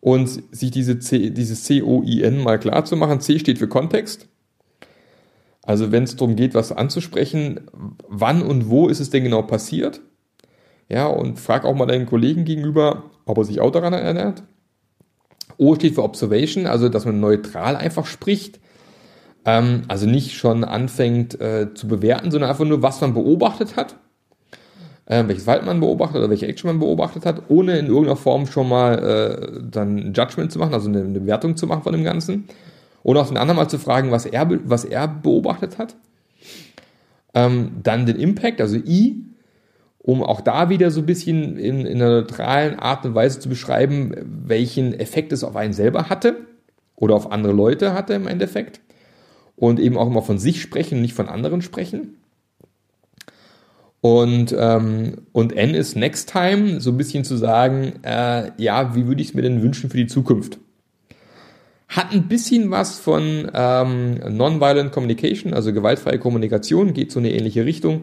und 0.00 0.28
sich 0.54 0.70
diese 0.70 0.98
C, 0.98 1.30
dieses 1.30 1.64
C-O-I-N 1.64 2.42
mal 2.42 2.58
klar 2.58 2.84
zu 2.84 2.96
machen. 2.96 3.20
C 3.20 3.38
steht 3.38 3.58
für 3.58 3.68
Kontext. 3.68 4.28
Also 5.62 5.92
wenn 5.92 6.04
es 6.04 6.16
darum 6.16 6.36
geht, 6.36 6.54
was 6.54 6.72
anzusprechen, 6.72 7.60
wann 8.06 8.42
und 8.42 8.68
wo 8.68 8.88
ist 8.88 9.00
es 9.00 9.10
denn 9.10 9.24
genau 9.24 9.42
passiert? 9.42 10.00
Ja, 10.88 11.06
und 11.06 11.38
frag 11.38 11.64
auch 11.64 11.74
mal 11.74 11.86
deinen 11.86 12.06
Kollegen 12.06 12.44
gegenüber, 12.44 13.04
ob 13.30 13.38
er 13.38 13.44
sich 13.44 13.60
auch 13.60 13.70
daran 13.70 13.92
erinnert. 13.92 14.42
O 15.56 15.74
steht 15.74 15.94
für 15.94 16.02
Observation, 16.02 16.66
also 16.66 16.88
dass 16.88 17.04
man 17.04 17.20
neutral 17.20 17.76
einfach 17.76 18.06
spricht. 18.06 18.60
Ähm, 19.44 19.82
also 19.88 20.06
nicht 20.06 20.32
schon 20.32 20.64
anfängt 20.64 21.40
äh, 21.40 21.72
zu 21.74 21.88
bewerten, 21.88 22.30
sondern 22.30 22.50
einfach 22.50 22.64
nur, 22.64 22.82
was 22.82 23.00
man 23.00 23.14
beobachtet 23.14 23.76
hat 23.76 23.96
äh, 25.10 25.26
welches 25.26 25.44
Verhalten 25.44 25.66
man 25.66 25.80
beobachtet 25.80 26.18
oder 26.18 26.30
welche 26.30 26.46
Action 26.46 26.68
man 26.68 26.78
beobachtet 26.78 27.26
hat, 27.26 27.42
ohne 27.48 27.78
in 27.78 27.86
irgendeiner 27.86 28.16
Form 28.16 28.46
schon 28.46 28.68
mal 28.68 28.94
äh, 28.94 29.60
dann 29.68 29.96
ein 29.96 30.12
Judgment 30.12 30.52
zu 30.52 30.60
machen, 30.60 30.72
also 30.72 30.88
eine, 30.88 31.00
eine 31.00 31.26
Wertung 31.26 31.56
zu 31.56 31.66
machen 31.66 31.82
von 31.82 31.92
dem 31.92 32.04
Ganzen. 32.04 32.48
Oder 33.02 33.22
auch 33.22 33.26
den 33.26 33.36
anderen 33.36 33.56
mal 33.56 33.68
zu 33.68 33.78
fragen, 33.78 34.12
was 34.12 34.24
er, 34.24 34.48
was 34.64 34.84
er 34.84 35.08
beobachtet 35.08 35.78
hat. 35.78 35.96
Ähm, 37.34 37.72
dann 37.82 38.06
den 38.06 38.16
Impact, 38.16 38.60
also 38.60 38.76
I, 38.76 39.24
um 40.10 40.24
auch 40.24 40.40
da 40.40 40.68
wieder 40.70 40.90
so 40.90 41.00
ein 41.00 41.06
bisschen 41.06 41.56
in, 41.56 41.86
in 41.86 42.02
einer 42.02 42.22
neutralen 42.22 42.80
Art 42.80 43.06
und 43.06 43.14
Weise 43.14 43.38
zu 43.38 43.48
beschreiben, 43.48 44.12
welchen 44.44 44.92
Effekt 44.98 45.32
es 45.32 45.44
auf 45.44 45.54
einen 45.54 45.72
selber 45.72 46.08
hatte 46.08 46.34
oder 46.96 47.14
auf 47.14 47.30
andere 47.30 47.52
Leute 47.52 47.94
hatte 47.94 48.14
im 48.14 48.26
Endeffekt. 48.26 48.80
Und 49.54 49.78
eben 49.78 49.96
auch 49.96 50.08
immer 50.08 50.22
von 50.22 50.38
sich 50.38 50.60
sprechen, 50.60 51.00
nicht 51.00 51.14
von 51.14 51.28
anderen 51.28 51.62
sprechen. 51.62 52.16
Und, 54.00 54.52
ähm, 54.58 55.18
und 55.30 55.52
N 55.52 55.74
ist 55.74 55.94
Next 55.94 56.32
Time, 56.32 56.80
so 56.80 56.90
ein 56.90 56.96
bisschen 56.96 57.22
zu 57.22 57.36
sagen, 57.36 57.92
äh, 58.02 58.50
ja, 58.56 58.96
wie 58.96 59.06
würde 59.06 59.22
ich 59.22 59.28
es 59.28 59.34
mir 59.34 59.42
denn 59.42 59.62
wünschen 59.62 59.90
für 59.90 59.96
die 59.96 60.08
Zukunft? 60.08 60.58
Hat 61.86 62.10
ein 62.10 62.26
bisschen 62.26 62.72
was 62.72 62.98
von 62.98 63.48
ähm, 63.54 64.14
Nonviolent 64.28 64.90
Communication, 64.90 65.54
also 65.54 65.72
gewaltfreie 65.72 66.18
Kommunikation, 66.18 66.94
geht 66.94 67.12
so 67.12 67.20
eine 67.20 67.32
ähnliche 67.32 67.64
Richtung. 67.64 68.02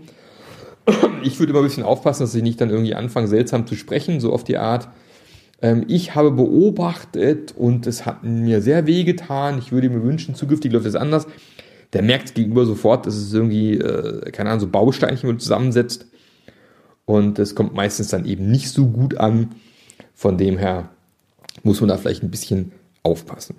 Ich 1.23 1.39
würde 1.39 1.52
immer 1.52 1.60
ein 1.60 1.65
bisschen 1.65 1.84
aufpassen, 1.84 2.23
dass 2.23 2.34
ich 2.36 2.43
nicht 2.43 2.62
dann 2.62 2.69
irgendwie 2.69 2.95
anfange, 2.95 3.28
seltsam 3.28 3.67
zu 3.67 3.76
sprechen, 3.76 4.21
so 4.21 4.32
auf 4.32 4.43
die 4.43 4.58
Art. 4.58 4.88
Ähm, 5.62 5.84
ich 5.88 6.15
habe 6.15 6.32
beobachtet 6.32 7.54
und 7.58 7.86
es 7.86 8.06
hat 8.06 8.23
mir 8.23 8.62
sehr 8.62 8.88
weh 8.88 9.04
getan. 9.04 9.58
Ich 9.58 9.71
würde 9.71 9.89
mir 9.89 10.04
wünschen, 10.04 10.36
zukünftig 10.36 10.71
läuft 10.71 10.86
es 10.86 10.95
anders 10.95 11.28
der 11.93 12.02
merkt 12.02 12.36
gegenüber 12.36 12.65
sofort, 12.65 13.06
dass 13.06 13.15
es 13.15 13.34
irgendwie, 13.34 13.76
äh, 13.76 14.32
keine 14.32 14.50
Ahnung, 14.50 14.62
so 14.62 14.67
Bausteinchen, 14.67 15.39
zusammensetzt. 15.39 16.08
Und 17.06 17.39
das 17.39 17.56
kommt 17.56 17.73
meistens 17.73 18.10
dann 18.10 18.26
eben 18.26 18.50
nicht 18.50 18.69
so 18.69 18.88
gut 18.88 19.17
an. 19.17 19.56
Von 20.13 20.38
dem 20.38 20.58
her 20.58 20.89
muss 21.63 21.80
man 21.80 21.88
da 21.89 21.97
vielleicht 21.97 22.23
ein 22.23 22.32
bisschen 22.32 22.73
aufpassen. 23.04 23.56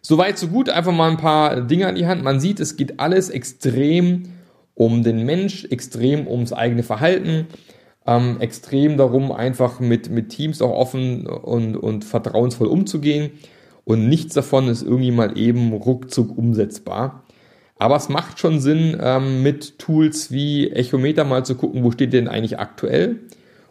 Soweit, 0.00 0.38
so 0.38 0.48
gut. 0.48 0.70
Einfach 0.70 0.92
mal 0.92 1.10
ein 1.10 1.18
paar 1.18 1.60
Dinge 1.60 1.86
an 1.86 1.96
die 1.96 2.06
Hand. 2.06 2.24
Man 2.24 2.40
sieht, 2.40 2.60
es 2.60 2.76
geht 2.76 2.98
alles 2.98 3.28
extrem 3.28 4.24
um 4.78 5.02
den 5.02 5.26
Mensch, 5.26 5.64
extrem 5.70 6.28
ums 6.28 6.52
eigene 6.52 6.84
Verhalten, 6.84 7.48
ähm, 8.06 8.36
extrem 8.38 8.96
darum, 8.96 9.32
einfach 9.32 9.80
mit, 9.80 10.08
mit 10.08 10.28
Teams 10.28 10.62
auch 10.62 10.70
offen 10.70 11.26
und, 11.26 11.76
und 11.76 12.04
vertrauensvoll 12.04 12.68
umzugehen. 12.68 13.32
Und 13.84 14.08
nichts 14.08 14.34
davon 14.34 14.68
ist 14.68 14.82
irgendwie 14.82 15.10
mal 15.10 15.36
eben 15.36 15.72
ruckzuck 15.72 16.38
umsetzbar. 16.38 17.24
Aber 17.76 17.96
es 17.96 18.08
macht 18.08 18.38
schon 18.38 18.60
Sinn, 18.60 18.96
ähm, 19.00 19.42
mit 19.42 19.80
Tools 19.80 20.30
wie 20.30 20.70
Echometer 20.70 21.24
mal 21.24 21.44
zu 21.44 21.56
gucken, 21.56 21.82
wo 21.82 21.90
steht 21.90 22.12
denn 22.12 22.28
eigentlich 22.28 22.60
aktuell? 22.60 23.16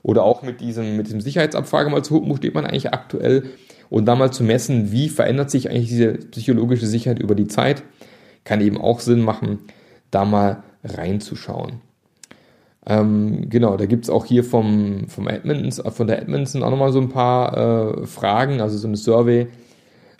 Oder 0.03 0.23
auch 0.23 0.43
mit 0.43 0.59
diesem, 0.59 0.97
mit 0.97 1.07
diesem 1.07 1.21
Sicherheitsabfrage 1.21 1.89
mal 1.89 2.03
zu 2.03 2.15
gucken, 2.15 2.29
wo 2.29 2.35
steht 2.35 2.53
man 2.53 2.65
eigentlich 2.65 2.93
aktuell? 2.93 3.43
Und 3.89 4.07
da 4.07 4.15
mal 4.15 4.33
zu 4.33 4.43
messen, 4.43 4.91
wie 4.91 5.07
verändert 5.07 5.51
sich 5.51 5.69
eigentlich 5.69 5.87
diese 5.87 6.13
psychologische 6.15 6.85
Sicherheit 6.85 7.19
über 7.19 7.33
die 7.33 7.47
Zeit? 7.47 7.83
Kann 8.43 8.59
eben 8.59 8.77
auch 8.77 8.99
Sinn 8.99 9.21
machen, 9.21 9.59
da 10.11 10.25
mal 10.25 10.63
reinzuschauen. 10.87 11.81
Ähm, 12.85 13.49
genau, 13.49 13.75
da 13.75 13.85
gibt 13.85 14.05
es 14.05 14.09
auch 14.09 14.25
hier 14.25 14.43
vom, 14.43 15.07
vom 15.09 15.27
Edmonton, 15.27 15.91
von 15.91 16.07
der 16.07 16.21
Edmonton 16.21 16.63
auch 16.63 16.69
nochmal 16.69 16.93
so 16.93 17.01
ein 17.01 17.09
paar 17.09 17.97
äh, 18.01 18.07
Fragen, 18.07 18.61
also 18.61 18.77
so 18.77 18.87
eine 18.87 18.95
Survey, 18.95 19.47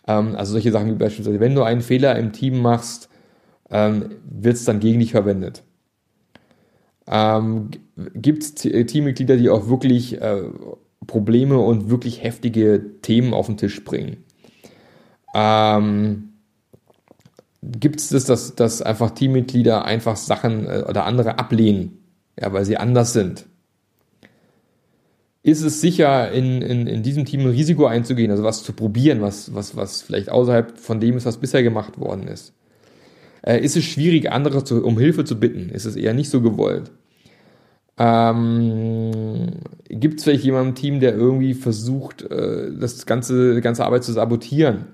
ähm, 0.06 0.36
also 0.36 0.52
solche 0.52 0.72
Sachen 0.72 0.90
wie 0.90 0.98
beispielsweise, 0.98 1.40
wenn 1.40 1.56
du 1.56 1.64
einen 1.64 1.82
Fehler 1.82 2.18
im 2.18 2.34
Team 2.34 2.62
machst, 2.62 3.10
ähm, 3.70 4.10
wird 4.30 4.56
es 4.56 4.66
dann 4.66 4.82
gegen 4.82 5.00
dich 5.00 5.12
verwendet. 5.12 5.64
Ähm, 7.08 7.70
Gibt 8.14 8.44
es 8.44 8.54
Teammitglieder, 8.54 9.38
die 9.38 9.50
auch 9.50 9.70
wirklich 9.70 10.22
äh, 10.22 10.44
Probleme 11.06 11.58
und 11.58 11.90
wirklich 11.90 12.22
heftige 12.22 12.84
Themen 13.02 13.34
auf 13.34 13.46
den 13.48 13.56
Tisch 13.58 13.84
bringen. 13.84 14.18
Ähm, 15.34 16.27
Gibt 17.70 18.00
es 18.00 18.10
das, 18.10 18.26
dass, 18.26 18.56
dass 18.56 18.82
einfach 18.82 19.12
Teammitglieder 19.12 19.84
einfach 19.84 20.16
Sachen 20.16 20.66
äh, 20.68 20.86
oder 20.88 21.06
andere 21.06 21.38
ablehnen, 21.40 22.00
ja, 22.40 22.54
weil 22.54 22.66
sie 22.66 22.78
anders 22.78 23.14
sind? 23.14 23.46
Ist 25.44 25.64
es 25.64 25.82
sicher, 25.82 26.32
in, 26.32 26.62
in, 26.62 26.88
in 26.88 27.04
diesem 27.04 27.26
Team 27.26 27.42
ein 27.42 27.50
Risiko 27.50 27.86
einzugehen, 27.86 28.32
also 28.32 28.44
was 28.44 28.64
zu 28.64 28.74
probieren, 28.74 29.22
was, 29.22 29.54
was, 29.54 29.76
was 29.76 30.02
vielleicht 30.02 30.30
außerhalb 30.30 30.78
von 30.78 31.00
dem 31.00 31.18
ist, 31.18 31.26
was 31.26 31.38
bisher 31.38 31.64
gemacht 31.64 32.00
worden 32.00 32.28
ist? 32.28 32.54
Äh, 33.42 33.64
ist 33.64 33.78
es 33.78 33.86
schwierig, 33.86 34.32
andere 34.32 34.64
zu, 34.64 34.84
um 34.84 34.98
Hilfe 34.98 35.26
zu 35.26 35.40
bitten? 35.40 35.70
Ist 35.70 35.86
es 35.86 35.96
eher 35.96 36.14
nicht 36.14 36.30
so 36.30 36.42
gewollt? 36.42 36.92
Ähm, 37.98 39.52
Gibt 39.90 40.20
es 40.20 40.24
vielleicht 40.24 40.44
jemanden 40.44 40.70
im 40.70 40.76
Team, 40.76 41.00
der 41.00 41.16
irgendwie 41.16 41.54
versucht, 41.54 42.24
äh, 42.24 42.72
das 42.78 43.06
ganze, 43.06 43.62
ganze 43.62 43.86
Arbeit 43.86 44.04
zu 44.04 44.14
sabotieren? 44.14 44.88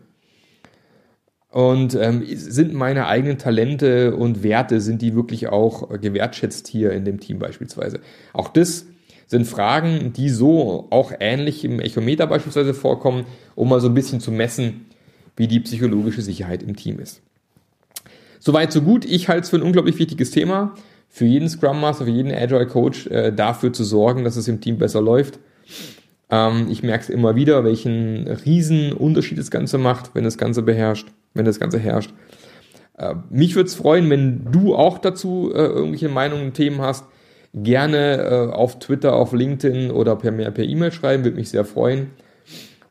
Und 1.53 1.93
ähm, 1.93 2.23
sind 2.33 2.73
meine 2.73 3.05
eigenen 3.05 3.37
Talente 3.37 4.15
und 4.15 4.41
Werte, 4.41 4.81
sind 4.81 5.03
die 5.03 5.13
wirklich 5.13 5.49
auch 5.49 5.87
gewertschätzt 6.01 6.67
hier 6.67 6.93
in 6.93 7.05
dem 7.05 7.19
Team 7.19 7.37
beispielsweise? 7.37 7.99
Auch 8.33 8.47
das 8.47 8.87
sind 9.27 9.45
Fragen, 9.45 10.13
die 10.13 10.29
so 10.29 10.87
auch 10.89 11.11
ähnlich 11.19 11.63
im 11.63 11.79
Echometer 11.79 12.25
beispielsweise 12.25 12.73
vorkommen, 12.73 13.25
um 13.53 13.69
mal 13.69 13.79
so 13.81 13.87
ein 13.87 13.93
bisschen 13.93 14.19
zu 14.19 14.31
messen, 14.31 14.87
wie 15.37 15.47
die 15.47 15.59
psychologische 15.59 16.23
Sicherheit 16.23 16.63
im 16.63 16.75
Team 16.75 16.97
ist. 16.97 17.21
Soweit, 18.39 18.71
so 18.71 18.81
gut. 18.81 19.05
Ich 19.05 19.27
halte 19.27 19.43
es 19.43 19.51
für 19.51 19.57
ein 19.57 19.61
unglaublich 19.61 19.99
wichtiges 19.99 20.31
Thema. 20.31 20.73
Für 21.07 21.25
jeden 21.25 21.49
Scrum 21.49 21.79
Master, 21.79 22.05
für 22.05 22.11
jeden 22.11 22.31
Agile 22.31 22.65
Coach 22.65 23.05
äh, 23.05 23.31
dafür 23.31 23.71
zu 23.71 23.83
sorgen, 23.83 24.23
dass 24.23 24.37
es 24.37 24.47
im 24.47 24.59
Team 24.59 24.79
besser 24.79 25.03
läuft. 25.03 25.37
Ähm, 26.31 26.65
ich 26.71 26.81
merke 26.81 27.03
es 27.03 27.09
immer 27.11 27.35
wieder, 27.35 27.63
welchen 27.63 28.27
riesen 28.27 28.91
Unterschied 28.91 29.37
das 29.37 29.51
Ganze 29.51 29.77
macht, 29.77 30.15
wenn 30.15 30.23
das 30.23 30.39
Ganze 30.39 30.63
beherrscht 30.63 31.09
wenn 31.33 31.45
das 31.45 31.59
Ganze 31.59 31.79
herrscht. 31.79 32.13
Äh, 32.97 33.15
mich 33.29 33.55
würde 33.55 33.67
es 33.67 33.75
freuen, 33.75 34.09
wenn 34.09 34.51
du 34.51 34.75
auch 34.75 34.97
dazu 34.97 35.51
äh, 35.53 35.57
irgendwelche 35.57 36.09
Meinungen, 36.09 36.53
Themen 36.53 36.81
hast. 36.81 37.05
Gerne 37.55 38.17
äh, 38.17 38.51
auf 38.51 38.79
Twitter, 38.79 39.15
auf 39.15 39.31
LinkedIn 39.31 39.91
oder 39.91 40.15
per 40.15 40.31
per 40.31 40.63
E-Mail 40.63 40.91
schreiben, 40.91 41.23
würde 41.23 41.37
mich 41.37 41.49
sehr 41.49 41.65
freuen. 41.65 42.11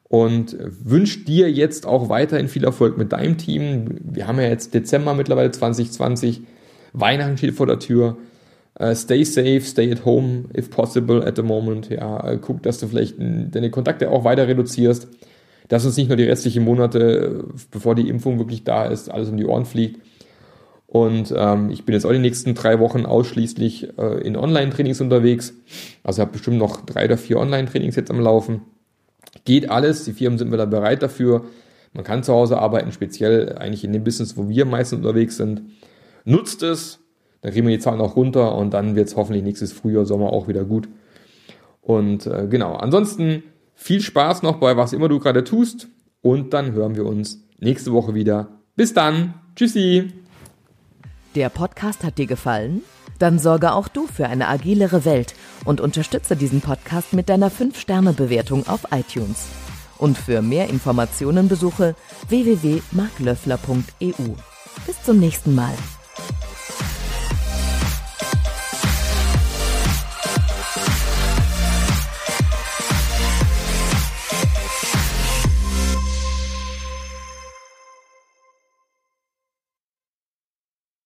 Und 0.04 0.56
wünsche 0.60 1.20
dir 1.20 1.50
jetzt 1.50 1.86
auch 1.86 2.10
weiterhin 2.10 2.46
viel 2.48 2.64
Erfolg 2.64 2.98
mit 2.98 3.12
deinem 3.12 3.38
Team. 3.38 3.96
Wir 4.04 4.26
haben 4.28 4.38
ja 4.38 4.46
jetzt 4.46 4.74
Dezember 4.74 5.14
mittlerweile 5.14 5.50
2020. 5.50 6.42
Weihnachten 6.92 7.38
steht 7.38 7.54
vor 7.54 7.66
der 7.66 7.78
Tür. 7.78 8.18
Uh, 8.78 8.94
stay 8.94 9.22
safe, 9.24 9.60
stay 9.60 9.90
at 9.92 10.04
home, 10.04 10.44
if 10.56 10.70
possible 10.70 11.26
at 11.26 11.36
the 11.36 11.42
moment. 11.42 11.88
Ja, 11.88 12.36
guck, 12.36 12.62
dass 12.62 12.78
du 12.78 12.88
vielleicht 12.88 13.16
deine 13.18 13.70
Kontakte 13.70 14.10
auch 14.10 14.24
weiter 14.24 14.48
reduzierst 14.48 15.08
dass 15.72 15.86
uns 15.86 15.96
nicht 15.96 16.08
nur 16.08 16.18
die 16.18 16.24
restlichen 16.24 16.64
Monate, 16.64 17.46
bevor 17.70 17.94
die 17.94 18.06
Impfung 18.06 18.38
wirklich 18.38 18.62
da 18.62 18.84
ist, 18.84 19.10
alles 19.10 19.30
um 19.30 19.38
die 19.38 19.46
Ohren 19.46 19.64
fliegt. 19.64 20.02
Und 20.86 21.32
ähm, 21.34 21.70
ich 21.70 21.86
bin 21.86 21.94
jetzt 21.94 22.04
auch 22.04 22.12
die 22.12 22.18
nächsten 22.18 22.54
drei 22.54 22.78
Wochen 22.78 23.06
ausschließlich 23.06 23.96
äh, 23.96 24.20
in 24.20 24.36
Online-Trainings 24.36 25.00
unterwegs. 25.00 25.54
Also 26.04 26.20
habe 26.20 26.32
bestimmt 26.32 26.58
noch 26.58 26.84
drei 26.84 27.06
oder 27.06 27.16
vier 27.16 27.38
Online-Trainings 27.38 27.96
jetzt 27.96 28.10
am 28.10 28.20
Laufen. 28.20 28.60
Geht 29.46 29.70
alles, 29.70 30.04
die 30.04 30.12
Firmen 30.12 30.38
sind 30.38 30.52
wieder 30.52 30.66
bereit 30.66 31.02
dafür. 31.02 31.46
Man 31.94 32.04
kann 32.04 32.22
zu 32.22 32.34
Hause 32.34 32.58
arbeiten, 32.58 32.92
speziell 32.92 33.56
eigentlich 33.56 33.82
in 33.82 33.94
dem 33.94 34.04
Business, 34.04 34.36
wo 34.36 34.50
wir 34.50 34.66
meistens 34.66 34.98
unterwegs 34.98 35.38
sind. 35.38 35.62
Nutzt 36.26 36.62
es, 36.62 36.98
dann 37.40 37.52
kriegen 37.52 37.66
wir 37.66 37.74
die 37.74 37.82
Zahlen 37.82 38.02
auch 38.02 38.14
runter 38.14 38.54
und 38.56 38.74
dann 38.74 38.94
wird 38.94 39.08
es 39.08 39.16
hoffentlich 39.16 39.42
nächstes 39.42 39.72
Frühjahr, 39.72 40.04
Sommer 40.04 40.34
auch 40.34 40.48
wieder 40.48 40.66
gut. 40.66 40.90
Und 41.80 42.26
äh, 42.26 42.46
genau, 42.46 42.74
ansonsten 42.74 43.42
viel 43.74 44.00
Spaß 44.00 44.42
noch 44.42 44.56
bei 44.56 44.76
was 44.76 44.92
immer 44.92 45.08
du 45.08 45.18
gerade 45.18 45.44
tust 45.44 45.88
und 46.20 46.52
dann 46.52 46.72
hören 46.72 46.96
wir 46.96 47.06
uns 47.06 47.44
nächste 47.58 47.92
Woche 47.92 48.14
wieder. 48.14 48.48
Bis 48.76 48.94
dann. 48.94 49.34
Tschüssi. 49.56 50.12
Der 51.34 51.48
Podcast 51.48 52.04
hat 52.04 52.18
dir 52.18 52.26
gefallen? 52.26 52.82
Dann 53.18 53.38
sorge 53.38 53.72
auch 53.72 53.88
du 53.88 54.06
für 54.06 54.26
eine 54.26 54.48
agilere 54.48 55.04
Welt 55.04 55.34
und 55.64 55.80
unterstütze 55.80 56.36
diesen 56.36 56.60
Podcast 56.60 57.12
mit 57.12 57.28
deiner 57.28 57.50
5-Sterne-Bewertung 57.50 58.66
auf 58.66 58.86
iTunes. 58.90 59.46
Und 59.98 60.18
für 60.18 60.42
mehr 60.42 60.68
Informationen 60.68 61.48
besuche 61.48 61.94
www.marklöffler.eu. 62.28 64.34
Bis 64.86 65.02
zum 65.04 65.20
nächsten 65.20 65.54
Mal. 65.54 65.74